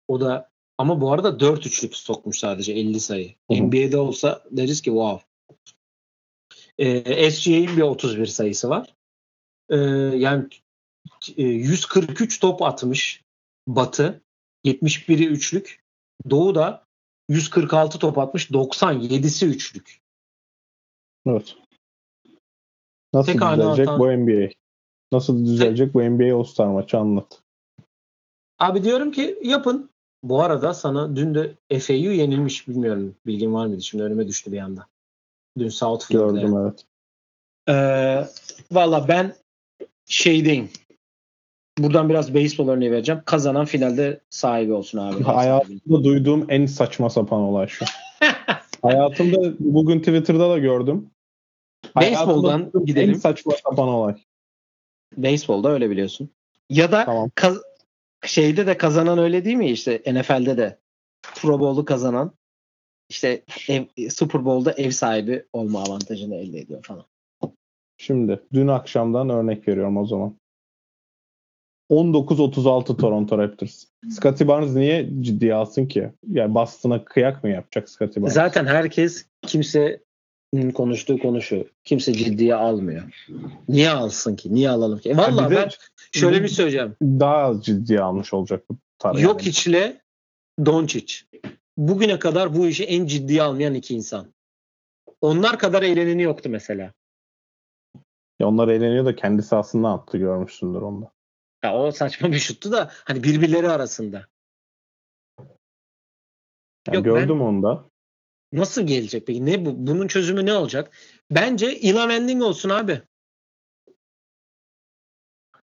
[0.08, 3.34] O da ama bu arada 4 üçlük sokmuş sadece 50 sayı.
[3.52, 3.64] Hı-hı.
[3.64, 5.30] NBA'de olsa deriz ki wow.
[6.78, 8.96] Ee, SGA'in bir 31 sayısı var.
[9.70, 9.78] Ee,
[10.16, 10.48] yani
[11.38, 13.24] 143 e, top atmış
[13.68, 14.22] Batı.
[14.66, 15.84] 71'i üçlük.
[16.30, 16.86] Doğu da
[17.30, 18.52] 146 top atmış.
[18.52, 20.02] 97'si üçlük.
[21.26, 21.56] Evet.
[23.14, 24.00] Nasıl Tek düzelecek atan...
[24.00, 24.50] bu NBA?
[25.12, 27.42] Nasıl düzelecek bu NBA All-Star maçı anlat.
[28.60, 29.90] Abi diyorum ki yapın.
[30.24, 33.16] Bu arada sana dün de FAU yenilmiş bilmiyorum.
[33.26, 33.82] Bilgin var mıydı?
[33.82, 34.88] Şimdi önüme düştü bir anda.
[35.58, 36.42] Dün South Florida.
[36.42, 36.86] Gördüm evet.
[37.70, 38.28] Ee,
[38.72, 39.36] Valla ben
[40.10, 40.70] şeydeyim.
[41.78, 43.22] Buradan biraz beyzbol örneği vereceğim.
[43.26, 45.24] Kazanan finalde sahibi olsun abi.
[45.24, 47.86] Hayatımda duyduğum en saçma sapan olay şu.
[48.82, 51.10] Hayatımda bugün Twitter'da da gördüm.
[51.99, 53.10] Beyzboldan gidelim.
[53.10, 54.16] En saçma sapan olay.
[55.18, 56.30] Beyzbolda öyle biliyorsun.
[56.70, 57.32] Ya da tamam.
[57.36, 57.62] kaz-
[58.26, 60.80] şeyde de kazanan öyle değil mi işte NFL'de de
[61.36, 62.32] Pro Bowl'u kazanan
[63.10, 67.05] işte ev, Super Bowl'da ev sahibi olma avantajını elde ediyor falan.
[68.02, 70.36] Şimdi dün akşamdan örnek veriyorum o zaman.
[71.91, 73.86] 19-36 Toronto Raptors.
[74.10, 76.10] Scottie Barnes niye ciddiye alsın ki?
[76.28, 78.34] Yani Boston'a kıyak mı yapacak Scottie Barnes?
[78.34, 80.04] Zaten herkes kimse
[80.74, 81.68] konuştuğu konu şu.
[81.84, 83.04] Kimse ciddiye almıyor.
[83.70, 84.54] Niye alsın ki?
[84.54, 85.10] Niye alalım ki?
[85.10, 85.70] E vallahi ben
[86.12, 86.95] şöyle bir söyleyeceğim.
[87.02, 89.22] Daha ciddiye almış olacak bu tarih.
[89.22, 90.02] Yok içle
[90.66, 91.16] Doncic.
[91.78, 94.34] Bugüne kadar bu işi en ciddiye almayan iki insan.
[95.22, 96.93] Onlar kadar eğleneni yoktu mesela.
[98.40, 101.12] Ya onlar eğleniyor da kendisi aslında attı görmüşsündür onda.
[101.64, 104.28] Ya o saçma bir şuttu da hani birbirleri arasında.
[106.88, 107.90] Yani Yok, gördüm ben, onda.
[108.52, 109.46] Nasıl gelecek peki?
[109.46, 109.88] Ne bu?
[109.88, 110.92] Bunun çözümü ne olacak?
[111.32, 113.02] Bence Ilam Ending olsun abi.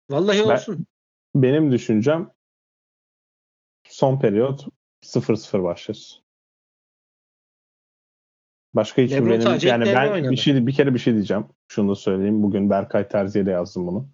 [0.09, 0.85] Vallahi ben, olsun.
[1.35, 2.31] Benim düşüncem
[3.87, 4.67] son periyot
[5.03, 6.22] 0-0 başlıyoruz.
[8.75, 10.31] Başka hiç Lebron benim yani ben oynadı.
[10.31, 11.45] bir şey bir kere bir şey diyeceğim.
[11.67, 12.43] Şunu da söyleyeyim.
[12.43, 14.09] Bugün Berkay Terzi'ye de yazdım bunu.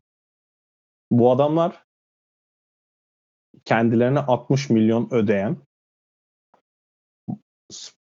[1.11, 1.83] Bu adamlar
[3.65, 5.57] kendilerine 60 milyon ödeyen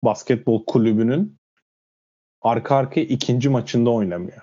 [0.04, 1.36] basketbol kulübünün
[2.42, 4.42] arka arkaya ikinci maçında oynamıyor.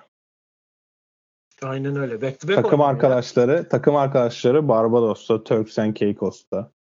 [1.62, 2.22] Aynen öyle.
[2.22, 3.68] Back to back takım arkadaşları, ya.
[3.68, 6.72] takım arkadaşları Barbados'ta, Turks and Caicos'ta,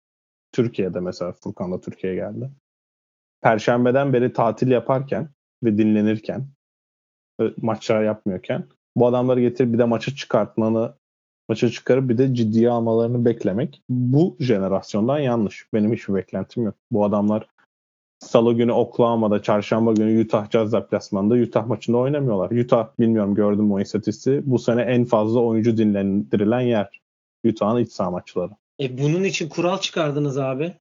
[0.51, 2.51] Türkiye'de mesela Furkan da Türkiye'ye geldi.
[3.42, 5.30] Perşembeden beri tatil yaparken
[5.64, 6.48] ve dinlenirken
[7.42, 10.94] e, maçlar yapmıyorken bu adamları getirip bir de maça çıkartmanı
[11.50, 15.68] maça çıkarıp bir de ciddiye almalarını beklemek bu jenerasyondan yanlış.
[15.74, 16.76] Benim hiçbir beklentim yok.
[16.92, 17.48] Bu adamlar
[18.22, 22.52] Salı günü Oklahoma'da, çarşamba günü Utah Jazz deplasmanında Utah maçında oynamıyorlar.
[22.52, 24.42] Utah bilmiyorum gördüm o istatistiği.
[24.46, 27.02] Bu sene en fazla oyuncu dinlendirilen yer.
[27.46, 28.52] Utah'ın iç saha maçları.
[28.82, 30.74] E bunun için kural çıkardınız abi.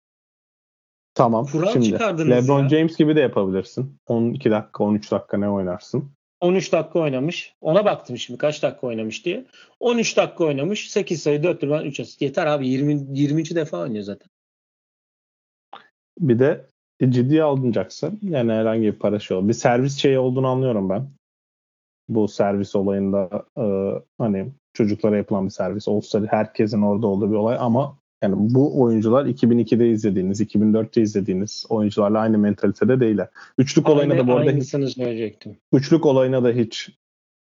[1.14, 1.46] Tamam.
[1.46, 1.92] Kural Şimdi
[2.30, 2.68] LeBron ya.
[2.68, 3.96] James gibi de yapabilirsin.
[4.06, 6.10] 12 dakika, 13 dakika ne oynarsın?
[6.40, 7.54] 13 dakika oynamış.
[7.60, 9.46] Ona baktım şimdi kaç dakika oynamış diye.
[9.80, 10.90] 13 dakika oynamış.
[10.90, 12.22] 8 sayı 4 rebound 3 asist.
[12.22, 13.44] Yeter abi 20 20.
[13.44, 14.28] defa oynuyor zaten.
[16.18, 16.66] Bir de
[17.08, 18.18] ciddiye alınacaksın.
[18.22, 19.48] Yani herhangi bir para şey olur.
[19.48, 21.08] Bir servis şeyi olduğunu anlıyorum ben.
[22.08, 23.64] Bu servis olayında e,
[24.18, 25.88] hani çocuklara yapılan bir servis.
[25.88, 32.18] Olsa herkesin orada olduğu bir olay ama yani bu oyuncular 2002'de izlediğiniz, 2004'te izlediğiniz oyuncularla
[32.18, 33.28] aynı mentalitede değiller.
[33.58, 35.56] Üçlük Aynı, olayına da bu arada hiç, söyleyecektim.
[35.72, 36.90] Üçlük olayına da hiç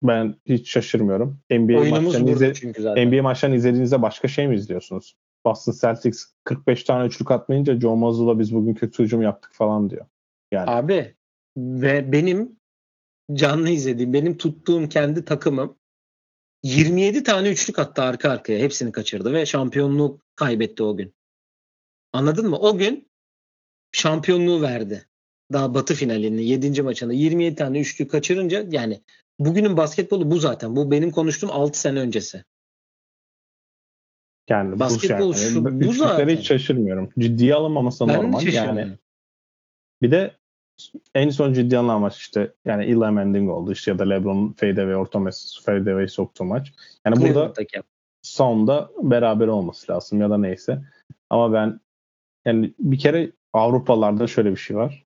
[0.02, 1.38] ben hiç şaşırmıyorum.
[1.50, 5.16] NBA maçlarını, izle, NBA maçlarını izlediğinizde başka şey mi izliyorsunuz?
[5.46, 10.06] Boston Celtics 45 tane üçlük atmayınca Joe Mazzulla biz bugün kötü hücum yaptık falan diyor.
[10.52, 10.70] Yani.
[10.70, 11.14] Abi
[11.56, 12.56] ve benim
[13.32, 15.76] canlı izlediğim, benim tuttuğum kendi takımım
[16.66, 18.58] 27 tane üçlük attı arka arkaya.
[18.58, 21.14] Hepsini kaçırdı ve şampiyonluğu kaybetti o gün.
[22.12, 22.58] Anladın mı?
[22.58, 23.08] O gün
[23.92, 25.06] şampiyonluğu verdi.
[25.52, 26.82] Daha batı finalinin 7.
[26.82, 29.02] maçında 27 tane üçlük kaçırınca yani
[29.38, 30.76] bugünün basketbolu bu zaten.
[30.76, 32.44] Bu benim konuştuğum 6 sene öncesi.
[34.48, 35.52] Yani basketbol bu, yani.
[35.52, 36.28] şu, bu zaten.
[36.28, 37.10] hiç şaşırmıyorum.
[37.18, 38.46] Ciddiye alınmaması ben normal.
[38.46, 38.98] Yani
[40.02, 40.36] bir de
[41.14, 45.18] en son ciddi maç işte yani Eli Manning oldu işte ya da LeBron fadeaway orta
[45.18, 46.72] mesafesi fadeaway soktu maç.
[47.04, 47.52] Yani burada
[48.22, 50.82] sonda beraber olması lazım ya da neyse.
[51.30, 51.80] Ama ben
[52.44, 55.04] yani bir kere Avrupalarda şöyle bir şey var.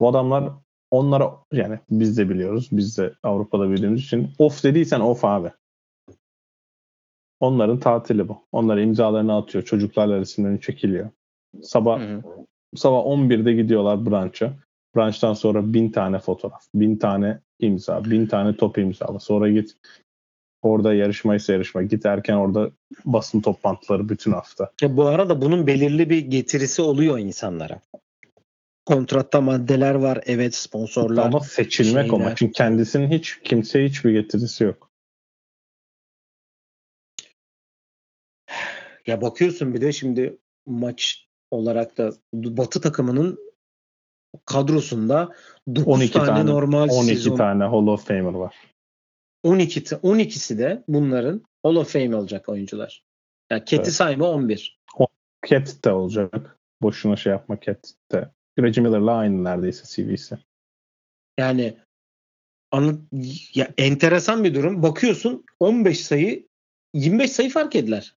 [0.00, 0.52] Bu adamlar
[0.90, 2.68] onlara yani biz de biliyoruz.
[2.72, 5.52] Biz de Avrupa'da büyüdüğümüz için off dediysen off abi.
[7.40, 8.42] Onların tatili bu.
[8.52, 9.64] Onlar imzalarını atıyor.
[9.64, 11.10] Çocuklarla resimlerini çekiliyor.
[11.62, 12.22] Sabah hı hı.
[12.76, 14.54] sabah 11'de gidiyorlar branşa.
[14.96, 19.18] Branştan sonra bin tane fotoğraf, bin tane imza, bin tane top imzala.
[19.18, 19.76] Sonra git
[20.62, 21.82] orada yarışmaysa yarışma.
[21.82, 22.70] Git erken orada
[23.04, 24.72] basın toplantıları bütün hafta.
[24.82, 27.80] Ya bu arada bunun belirli bir getirisi oluyor insanlara.
[28.86, 30.20] Kontratta maddeler var.
[30.26, 31.26] Evet sponsorlar.
[31.26, 32.16] Ama seçilmek şeyler.
[32.16, 34.90] o maçın kendisinin hiç kimseye hiçbir getirisi yok.
[39.06, 43.47] Ya bakıyorsun bir de şimdi maç olarak da Batı takımının
[44.44, 45.28] kadrosunda
[45.74, 47.36] 9 12 tane, tane normal 12 sezon.
[47.36, 48.54] tane Hall of Famer var.
[49.42, 53.02] 12 12'si de bunların Hall of Fame olacak oyuncular.
[53.50, 53.92] Yani Cat'i evet.
[53.92, 54.78] sayma 11.
[55.48, 56.58] Cat de olacak.
[56.82, 58.30] Boşuna şey yapma Cat de.
[58.58, 60.38] Reggie Miller'la aynı neredeyse CV'si.
[61.38, 61.76] Yani
[62.70, 62.98] anı,
[63.54, 64.82] ya enteresan bir durum.
[64.82, 66.46] Bakıyorsun 15 sayı
[66.94, 68.14] 25 sayı fark ettiler.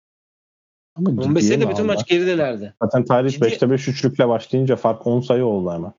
[0.94, 2.74] Ama 15 sayıda bütün maç geridelerdi.
[2.82, 3.44] Zaten tarih Ciddi...
[3.44, 5.92] 5'te 5 üçlükle başlayınca fark 10 sayı oldu hemen.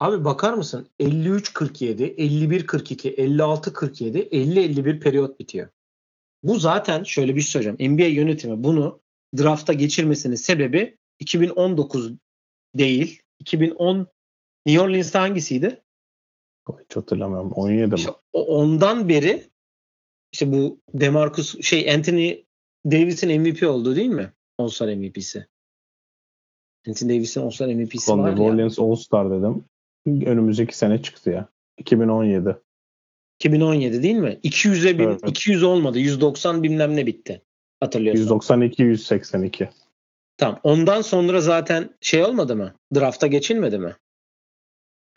[0.00, 0.88] Abi bakar mısın?
[1.00, 5.68] 53-47, 51-42, 56-47, 50-51 periyot bitiyor.
[6.42, 7.94] Bu zaten şöyle bir şey söyleyeceğim.
[7.94, 9.00] NBA yönetimi bunu
[9.38, 12.12] drafta geçirmesinin sebebi 2019
[12.74, 13.22] değil.
[13.38, 14.06] 2010
[14.66, 15.82] New Orleans'ta hangisiydi?
[16.68, 17.52] Hiç hatırlamıyorum.
[17.52, 17.94] 17 mi?
[17.94, 19.50] İşte ondan beri
[20.32, 22.44] işte bu Demarcus şey Anthony
[22.86, 24.32] Davis'in MVP oldu değil mi?
[24.58, 25.46] All-Star MVP'si.
[26.88, 29.64] Anthony Davis'in All-Star MVP'si Son var New Orleans All-Star dedim.
[30.26, 31.48] Önümüzdeki sene çıktı ya.
[31.78, 32.56] 2017.
[33.40, 34.40] 2017 değil mi?
[34.44, 35.20] 200'e bin, evet.
[35.26, 35.98] 200 olmadı.
[35.98, 37.42] 190 bilmem ne bitti.
[37.80, 38.22] Hatırlıyorsun.
[38.22, 39.68] 192 182.
[40.36, 40.60] Tamam.
[40.62, 42.74] Ondan sonra zaten şey olmadı mı?
[42.94, 43.96] Draft'a geçilmedi mi?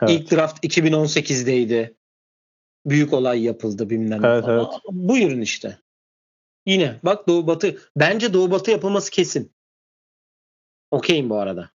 [0.02, 0.10] Evet.
[0.10, 1.94] İlk draft 2018'deydi.
[2.86, 4.58] büyük olay yapıldı bilmem ne Evet, falan.
[4.58, 4.80] evet.
[4.90, 5.78] Buyurun işte.
[6.66, 7.78] Yine bak Doğu Batı.
[7.96, 9.52] Bence Doğu Batı yapılması kesin.
[10.90, 11.70] Okeyim bu arada.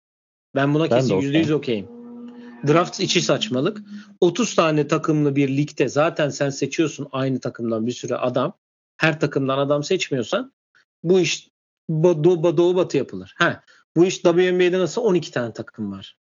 [0.55, 1.34] Ben buna Ben kesin okeyim.
[1.34, 1.96] %100 okeyim.
[2.67, 3.81] Draft içi saçmalık.
[4.21, 8.53] 30 tane takımlı bir ligde zaten sen seçiyorsun aynı takımdan bir sürü adam.
[8.97, 10.53] Her takımdan adam seçmiyorsan
[11.03, 11.49] bu iş
[11.89, 13.33] Doğu, Doğu Batı yapılır.
[13.37, 13.63] Ha,
[13.95, 16.17] bu iş WNBA'de nasıl 12 tane takım var.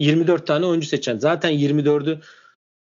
[0.00, 1.18] 24 tane oyuncu seçen.
[1.18, 2.20] Zaten 24'ü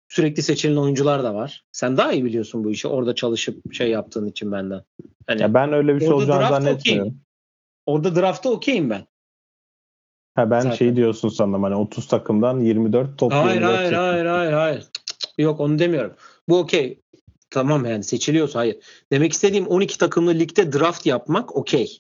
[0.10, 1.66] sürekli seçilen oyuncular da var.
[1.72, 2.88] Sen daha iyi biliyorsun bu işi.
[2.88, 4.84] Orada çalışıp şey yaptığın için benden.
[5.28, 7.22] Hani Ya ben öyle bir şey olacağını zannetmiyorum.
[7.86, 9.08] orada draftta okeyim ben.
[10.36, 10.76] Ha ben Zaten.
[10.76, 14.00] şey diyorsun sandım hani 30 takımdan 24 top Hayır 24 hayır seçim.
[14.00, 14.88] hayır hayır hayır.
[15.38, 16.14] Yok onu demiyorum.
[16.50, 17.02] Bu okey.
[17.50, 18.78] Tamam yani seçiliyorsa hayır.
[19.12, 22.00] Demek istediğim 12 takımlı ligde draft yapmak okey.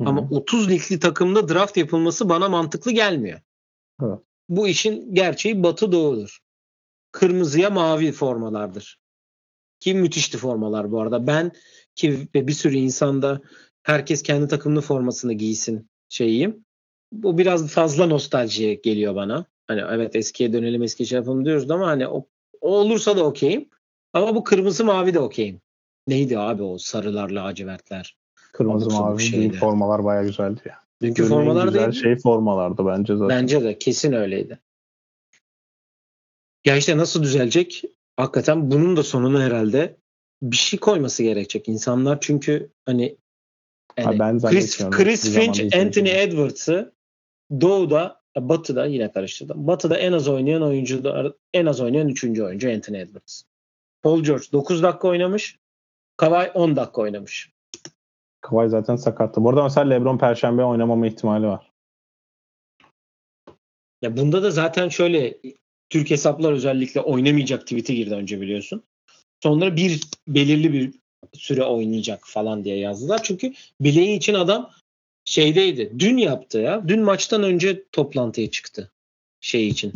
[0.00, 0.08] Hı hı.
[0.08, 3.40] Ama 30 ligli takımda draft yapılması bana mantıklı gelmiyor.
[4.02, 4.18] Evet.
[4.48, 6.38] Bu işin gerçeği batı doğudur.
[7.12, 8.98] Kırmızıya mavi formalardır.
[9.80, 11.26] Ki müthişti formalar bu arada.
[11.26, 11.52] Ben
[11.94, 13.40] ki ve bir sürü insanda
[13.82, 16.63] herkes kendi takımlı formasını giysin şeyiyim.
[17.14, 19.44] Bu biraz fazla nostaljiye geliyor bana.
[19.66, 22.26] Hani evet eskiye dönelim eski şey yapalım diyoruz ama hani o,
[22.60, 23.68] o olursa da okeyim.
[24.12, 25.60] Ama bu kırmızı mavi de okeyim.
[26.06, 28.16] Neydi abi o sarılar lacivertler.
[28.52, 29.40] Kırmızı mavi şeydi.
[29.40, 30.78] büyük formalar baya güzeldi ya.
[31.02, 32.02] Dünkü Günün en formalar güzel değil.
[32.02, 33.28] şey formalardı bence zaten.
[33.42, 34.58] Bence de kesin öyleydi.
[36.64, 37.84] Ya işte nasıl düzelecek?
[38.16, 39.96] Hakikaten bunun da sonunu herhalde
[40.42, 41.68] bir şey koyması gerekecek.
[41.68, 43.16] İnsanlar çünkü hani
[43.98, 44.98] yani Ha, ben Chris, zannetmiyorum.
[44.98, 45.76] Chris zaman Finch.
[45.76, 46.93] Anthony Edwards'ı
[47.60, 49.66] Doğu'da, Batı'da yine karıştırdım.
[49.66, 51.02] Batı'da en az oynayan oyuncu
[51.52, 52.24] en az oynayan 3.
[52.24, 53.42] oyuncu Anthony Edwards.
[54.02, 55.58] Paul George 9 dakika oynamış.
[56.16, 57.50] Kawhi 10 dakika oynamış.
[58.40, 59.44] Kawhi zaten sakattı.
[59.44, 61.70] Bu arada mesela LeBron Perşembe oynamama ihtimali var.
[64.02, 65.38] Ya bunda da zaten şöyle
[65.90, 68.82] Türk hesaplar özellikle oynamayacak tweet'i girdi önce biliyorsun.
[69.42, 70.94] Sonra bir belirli bir
[71.32, 73.22] süre oynayacak falan diye yazdılar.
[73.22, 74.70] Çünkü bileği için adam
[75.24, 75.92] şeydeydi.
[75.98, 76.88] Dün yaptı ya.
[76.88, 78.92] Dün maçtan önce toplantıya çıktı.
[79.40, 79.92] Şey için.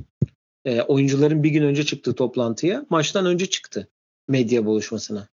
[0.65, 3.89] E, oyuncuların bir gün önce çıktığı toplantıya maçtan önce çıktı.
[4.29, 5.29] Medya buluşmasına.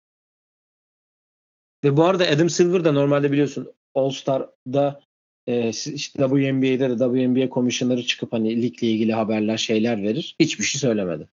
[1.84, 5.02] Ve bu arada Adam Silver da normalde biliyorsun All Star'da
[5.48, 10.36] e, işte WNBA'de de WNBA komisyonları çıkıp hani ligle ilgili haberler şeyler verir.
[10.40, 11.28] Hiçbir şey söylemedi.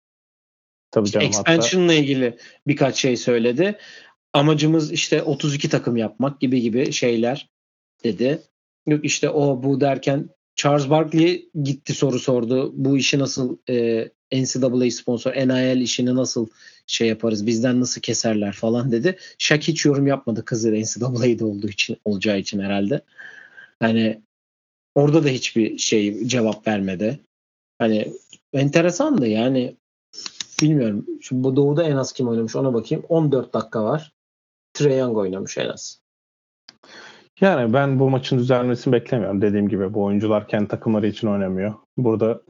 [0.91, 1.39] Tabii canım hatta.
[1.39, 2.37] Expansion'la ilgili
[2.67, 3.77] birkaç şey söyledi.
[4.33, 7.49] Amacımız işte 32 takım yapmak gibi gibi şeyler
[8.03, 8.41] dedi.
[8.87, 12.73] Yok işte o bu derken Charles Barkley gitti soru sordu.
[12.75, 16.47] Bu işi nasıl e, NCAA sponsor NIL işini nasıl
[16.87, 19.17] şey yaparız bizden nasıl keserler falan dedi.
[19.37, 23.01] Shaq hiç yorum yapmadı kızı NCAA'de olduğu için olacağı için herhalde.
[23.79, 24.21] Hani
[24.95, 27.19] orada da hiçbir şey cevap vermedi.
[27.77, 28.13] Hani
[28.53, 29.75] enteresandı yani
[30.61, 31.05] bilmiyorum.
[31.21, 33.05] Şu bu doğuda en az kim oynamış ona bakayım.
[33.09, 34.13] 14 dakika var.
[34.73, 36.01] Trae Young oynamış en az.
[37.41, 39.41] Yani ben bu maçın düzelmesini beklemiyorum.
[39.41, 41.73] Dediğim gibi bu oyuncular kendi takımları için oynamıyor.
[41.97, 42.41] Burada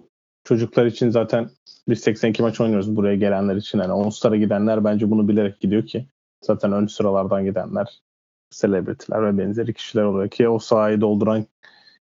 [0.44, 1.50] çocuklar için zaten
[1.90, 3.80] biz 82 maç oynuyoruz buraya gelenler için.
[3.80, 6.06] Yani All-Star'a gidenler bence bunu bilerek gidiyor ki
[6.42, 8.02] zaten ön sıralardan gidenler
[8.50, 11.46] selebritiler ve benzeri kişiler oluyor ki o sahayı dolduran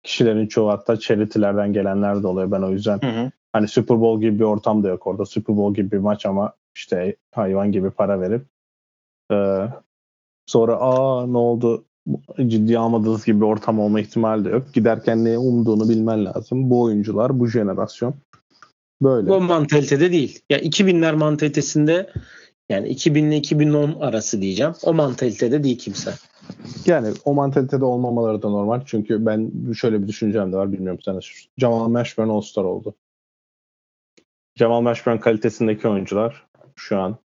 [0.04, 2.52] kişilerin çoğu hatta charity'lerden gelenler de oluyor.
[2.52, 3.32] Ben o yüzden Hı hı.
[3.54, 5.26] hani Super Bowl gibi bir ortam da yok orada.
[5.26, 8.46] Super Bowl gibi bir maç ama işte hayvan gibi para verip
[9.32, 9.68] e,
[10.46, 11.86] sonra aa ne oldu
[12.48, 14.74] ciddiye almadığınız gibi bir ortam olma ihtimali de yok.
[14.74, 16.70] Giderken ne umduğunu bilmen lazım.
[16.70, 18.16] Bu oyuncular, bu jenerasyon
[19.02, 19.30] böyle.
[19.30, 20.40] Bu mantalitede değil.
[20.50, 22.10] Ya 2000'ler mantalitesinde
[22.70, 24.74] yani 2000 ile 2010 arası diyeceğim.
[24.84, 26.14] O mantalitede değil kimse.
[26.86, 28.82] Yani o mantalitede olmamaları da normal.
[28.86, 30.72] Çünkü ben şöyle bir düşüncem de var.
[30.72, 31.20] Bilmiyorum de.
[31.58, 32.96] Jamal Mashburn All-Star oldu.
[34.56, 37.18] Jamal Mashburn kalitesindeki oyuncular şu an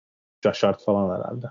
[0.45, 1.47] Josh Hart falan herhalde.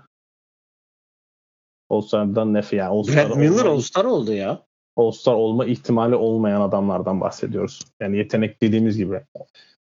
[1.90, 4.62] All-Star'dan nefi yani All-Star Brad Miller All-Star oldu ya.
[4.96, 7.80] All-Star olma ihtimali olmayan adamlardan bahsediyoruz.
[8.00, 9.20] Yani yetenek dediğimiz gibi.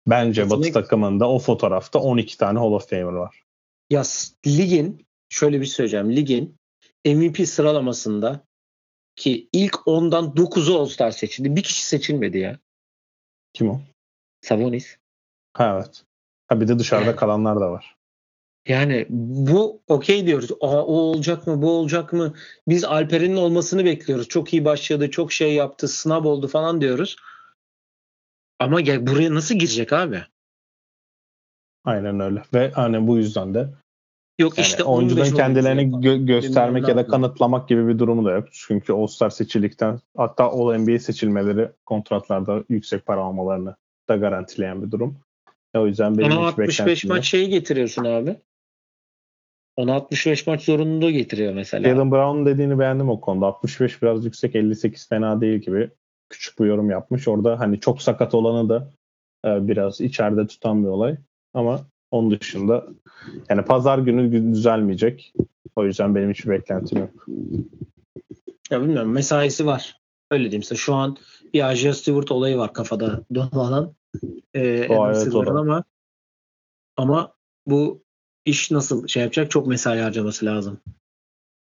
[0.07, 3.41] Bence Yetenek- Batı takımında o fotoğrafta 12 tane Hall of Famer var.
[3.89, 4.03] Ya
[4.47, 6.15] ligin şöyle bir şey söyleyeceğim.
[6.15, 6.55] Ligin
[7.05, 8.39] MVP sıralamasında
[9.15, 11.55] ki ilk 10'dan 9'u All-Star seçildi.
[11.55, 12.59] Bir kişi seçilmedi ya.
[13.53, 13.81] Kim o?
[14.41, 14.97] Sabonis.
[15.53, 16.03] Ha evet.
[16.47, 17.95] Ha bir de dışarıda kalanlar da var.
[18.67, 20.51] Yani bu okey diyoruz.
[20.51, 22.33] Aa, o olacak mı bu olacak mı?
[22.67, 24.27] Biz Alperen'in olmasını bekliyoruz.
[24.27, 27.15] Çok iyi başladı, çok şey yaptı, sınav oldu falan diyoruz.
[28.59, 30.21] Ama gel buraya nasıl girecek abi?
[31.83, 32.43] Aynen öyle.
[32.53, 33.69] Ve hani bu yüzden de
[34.39, 38.25] Yok Yani işte oyuncuların 15 kendilerini gö- göstermek Bilmem ya da kanıtlamak gibi bir durumu
[38.25, 38.47] da yok.
[38.51, 43.75] Çünkü All-Star seçildikten hatta All-NBA seçilmeleri kontratlarda yüksek para almalarını
[44.09, 45.17] da garantileyen bir durum.
[45.73, 47.17] O yüzden benim hiç 65 beklentim yok.
[47.17, 48.35] maç şeyi getiriyorsun abi.
[49.77, 51.89] Ona 65 maç zorunluluğu getiriyor mesela.
[51.89, 53.45] Jalen Brown dediğini beğendim o konuda.
[53.45, 55.89] 65 biraz yüksek, 58 fena değil gibi
[56.29, 57.27] küçük bir yorum yapmış.
[57.27, 58.91] Orada hani çok sakat olanı da
[59.45, 61.17] e, biraz içeride tutan bir olay.
[61.53, 62.85] Ama onun dışında
[63.49, 65.33] yani pazar günü düzelmeyecek.
[65.75, 67.27] O yüzden benim hiçbir beklentim yok.
[68.71, 70.01] Ya bilmiyorum mesaisi var.
[70.31, 70.75] Öyle diyeyim size.
[70.75, 71.17] Şu an
[71.53, 73.93] bir Aja Stewart olayı var kafada dolanan.
[74.53, 75.83] Ee, O, evet, ama
[76.97, 77.33] ama
[77.67, 78.04] bu
[78.45, 80.81] iş nasıl şey yapacak çok mesai harcaması lazım.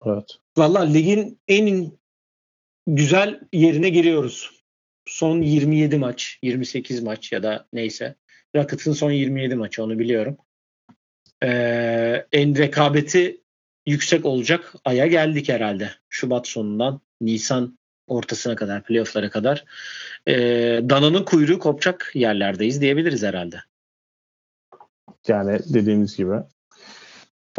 [0.05, 0.37] Evet.
[0.57, 1.91] Valla ligin en
[2.87, 4.51] güzel yerine giriyoruz.
[5.05, 8.15] Son 27 maç, 28 maç ya da neyse.
[8.55, 10.37] Rockets'ın son 27 maçı onu biliyorum.
[11.43, 13.41] Ee, en rekabeti
[13.85, 15.91] yüksek olacak aya geldik herhalde.
[16.09, 19.65] Şubat sonundan Nisan ortasına kadar, playoff'lara kadar.
[20.27, 20.33] Ee,
[20.89, 23.57] dananın kuyruğu kopacak yerlerdeyiz diyebiliriz herhalde.
[25.27, 26.33] Yani dediğimiz gibi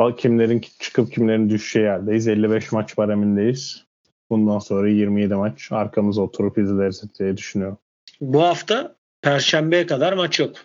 [0.08, 2.28] kimlerin çıkıp kimlerin düşeceği yerdeyiz.
[2.28, 3.84] 55 maç baremindeyiz.
[4.30, 7.78] Bundan sonra 27 maç arkamıza oturup izleriz diye düşünüyorum.
[8.20, 10.56] Bu hafta Perşembe'ye kadar maç yok.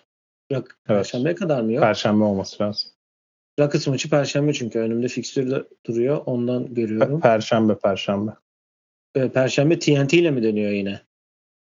[0.52, 1.84] Yok, Perşembe'ye kadar mı yok?
[1.84, 2.92] Perşembe olması lazım.
[3.60, 6.22] Rockets maçı Perşembe çünkü önümde fikstürde duruyor.
[6.26, 7.20] Ondan görüyorum.
[7.20, 8.32] Perşembe, Perşembe.
[9.16, 11.02] Ee, Perşembe TNT ile mi dönüyor yine?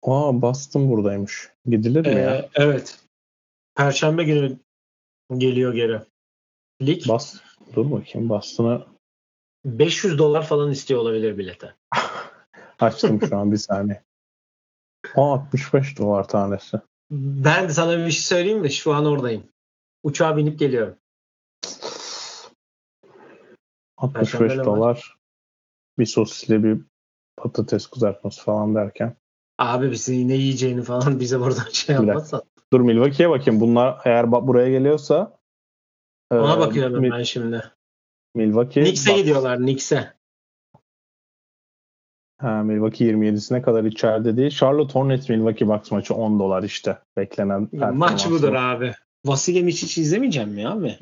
[0.04, 1.50] Aa Boston buradaymış.
[1.66, 2.36] Gidilir mi ya?
[2.36, 3.00] Ee, evet.
[3.76, 4.58] Perşembe günü
[5.38, 6.00] geliyor geri.
[6.82, 7.36] Lig Bas,
[7.76, 8.86] dur bakayım Boston'a
[9.66, 11.76] 500 dolar falan istiyor olabilir bilete.
[12.80, 14.04] açtım şu an bir saniye.
[15.16, 16.78] Aa 65 dolar tanesi.
[17.12, 18.72] Ben de sana bir şey söyleyeyim mi?
[18.72, 19.44] Şu an oradayım.
[20.04, 20.96] Uçağa binip geliyorum.
[23.98, 24.66] 65 Perşembe ne var?
[24.66, 25.18] dolar.
[26.00, 26.82] Bir sosisli bir
[27.38, 29.16] patates kızartması falan derken.
[29.58, 32.42] Abi bizi ne yiyeceğini falan bize buradan şey yapmazsan.
[32.74, 33.60] Dur Milwaukee'ye bakayım.
[33.60, 35.39] Bunlar eğer buraya geliyorsa
[36.32, 37.64] Ona e, bakıyorum Mil- ben şimdi.
[38.36, 40.14] Milwaukee Knicks'e gidiyorlar Knicks'e.
[42.38, 44.50] Ha, Milwaukee 27'sine kadar içeride değil.
[44.50, 46.98] Charlotte Hornets Milwaukee Bucks maçı 10 dolar işte.
[47.18, 48.58] Beklenen Maç performans budur bu.
[48.58, 48.94] abi.
[49.26, 50.98] Vasilya hiç izlemeyeceğim mi abi?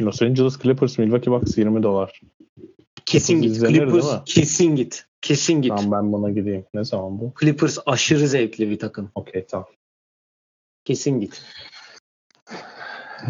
[0.00, 2.20] Los Angeles Clippers Milwaukee Bucks 20 dolar.
[3.06, 3.50] Kesin git.
[3.50, 5.06] İzlenir değil Clippers kesin git.
[5.22, 5.72] Kesin git.
[5.76, 6.64] Tamam ben buna gideyim.
[6.74, 7.32] Ne zaman bu?
[7.40, 9.10] Clippers aşırı zevkli bir takım.
[9.14, 9.66] Okey tamam.
[10.84, 11.42] Kesin git.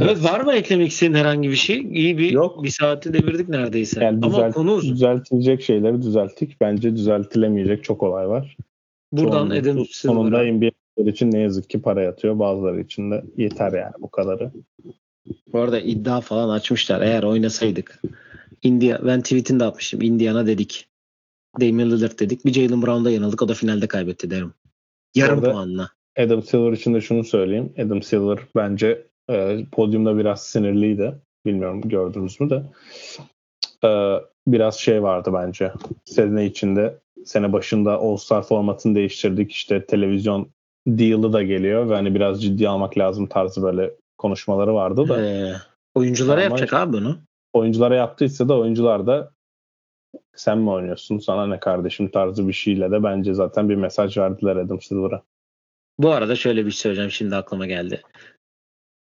[0.01, 1.79] Evet var mı eklemek istediğin herhangi bir şey?
[1.81, 2.65] İyi bir Yok.
[2.65, 4.05] bir saati devirdik neredeyse.
[4.05, 4.95] Yani Ama düzelt- konu uzun.
[4.95, 6.61] düzeltilecek şeyleri düzelttik.
[6.61, 8.57] Bence düzeltilemeyecek çok olay var.
[9.13, 10.43] Buradan Sonunda- Adam Sonunda.
[10.45, 12.39] NBA'ler için ne yazık ki para yatıyor.
[12.39, 14.51] Bazıları için de yeter yani bu kadarı.
[15.53, 17.01] Bu arada iddia falan açmışlar.
[17.01, 18.03] Eğer oynasaydık.
[18.63, 20.03] India, ben tweetini de atmıştım.
[20.03, 20.89] Indiana dedik.
[21.61, 22.45] Damian Lillard dedik.
[22.45, 23.43] Bir Jalen Brown'da yanıldık.
[23.43, 24.53] O da finalde kaybetti derim.
[25.15, 25.91] Yarım Orada- puanla.
[26.19, 27.73] Adam Silver için de şunu söyleyeyim.
[27.79, 31.15] Adam Silver bence e, podyumda biraz sinirliydi.
[31.47, 32.63] Bilmiyorum gördünüz mü de.
[33.85, 35.73] E, biraz şey vardı bence.
[36.05, 39.53] Sene içinde sene başında All-Star formatını değiştirdik.
[39.53, 40.49] İşte televizyon
[40.87, 45.23] deal'ı da geliyor ve hani biraz ciddi almak lazım tarzı böyle konuşmaları vardı da.
[45.27, 45.53] Ee,
[45.95, 47.17] oyunculara Ama- yapacak abi bunu.
[47.53, 49.31] oyunculara yaptıysa da oyuncular da
[50.37, 54.57] sen mi oynuyorsun sana ne kardeşim tarzı bir şeyle de bence zaten bir mesaj verdiler
[54.57, 55.23] Adam Silver'a.
[55.99, 57.11] Bu arada şöyle bir şey söyleyeceğim.
[57.11, 58.03] Şimdi aklıma geldi.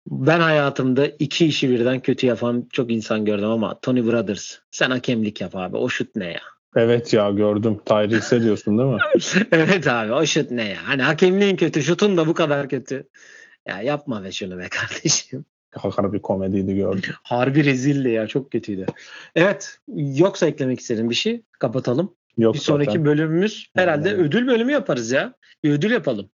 [0.07, 5.41] Ben hayatımda iki işi birden kötü yapan çok insan gördüm ama Tony Brothers sen hakemlik
[5.41, 5.77] yap abi.
[5.77, 6.39] O şut ne ya?
[6.75, 7.79] Evet ya gördüm.
[7.85, 8.99] Tyrese diyorsun değil mi?
[9.51, 10.77] evet abi o şut ne ya?
[10.83, 13.07] Hani hakemliğin kötü şutun da bu kadar kötü.
[13.67, 15.45] Ya yapma be şunu be kardeşim.
[15.71, 17.01] Hakar bir komediydi gördüm.
[17.23, 18.85] Harbi rezildi ya çok kötüydü.
[19.35, 22.15] Evet yoksa eklemek istediğin bir şey kapatalım.
[22.37, 23.05] Yok Bir sonraki zaten.
[23.05, 24.21] bölümümüz herhalde Yani.
[24.21, 25.33] ödül bölümü yaparız ya.
[25.63, 26.29] Bir ödül yapalım.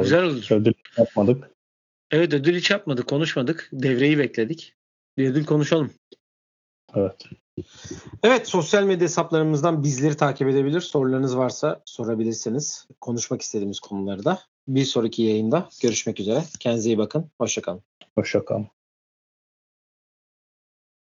[0.00, 0.46] Güzel olur.
[0.50, 1.44] Ödül yapmadık.
[2.10, 3.68] Evet ödül hiç yapmadık konuşmadık.
[3.72, 4.74] Devreyi bekledik.
[5.16, 5.90] Bir ödül konuşalım.
[6.94, 7.24] Evet.
[8.22, 10.80] Evet sosyal medya hesaplarımızdan bizleri takip edebilir.
[10.80, 12.86] Sorularınız varsa sorabilirsiniz.
[13.00, 14.40] Konuşmak istediğimiz konuları da.
[14.68, 16.44] Bir sonraki yayında görüşmek üzere.
[16.60, 17.30] Kendinize iyi bakın.
[17.38, 17.82] Hoşçakalın.
[18.14, 18.75] Hoşçakalın.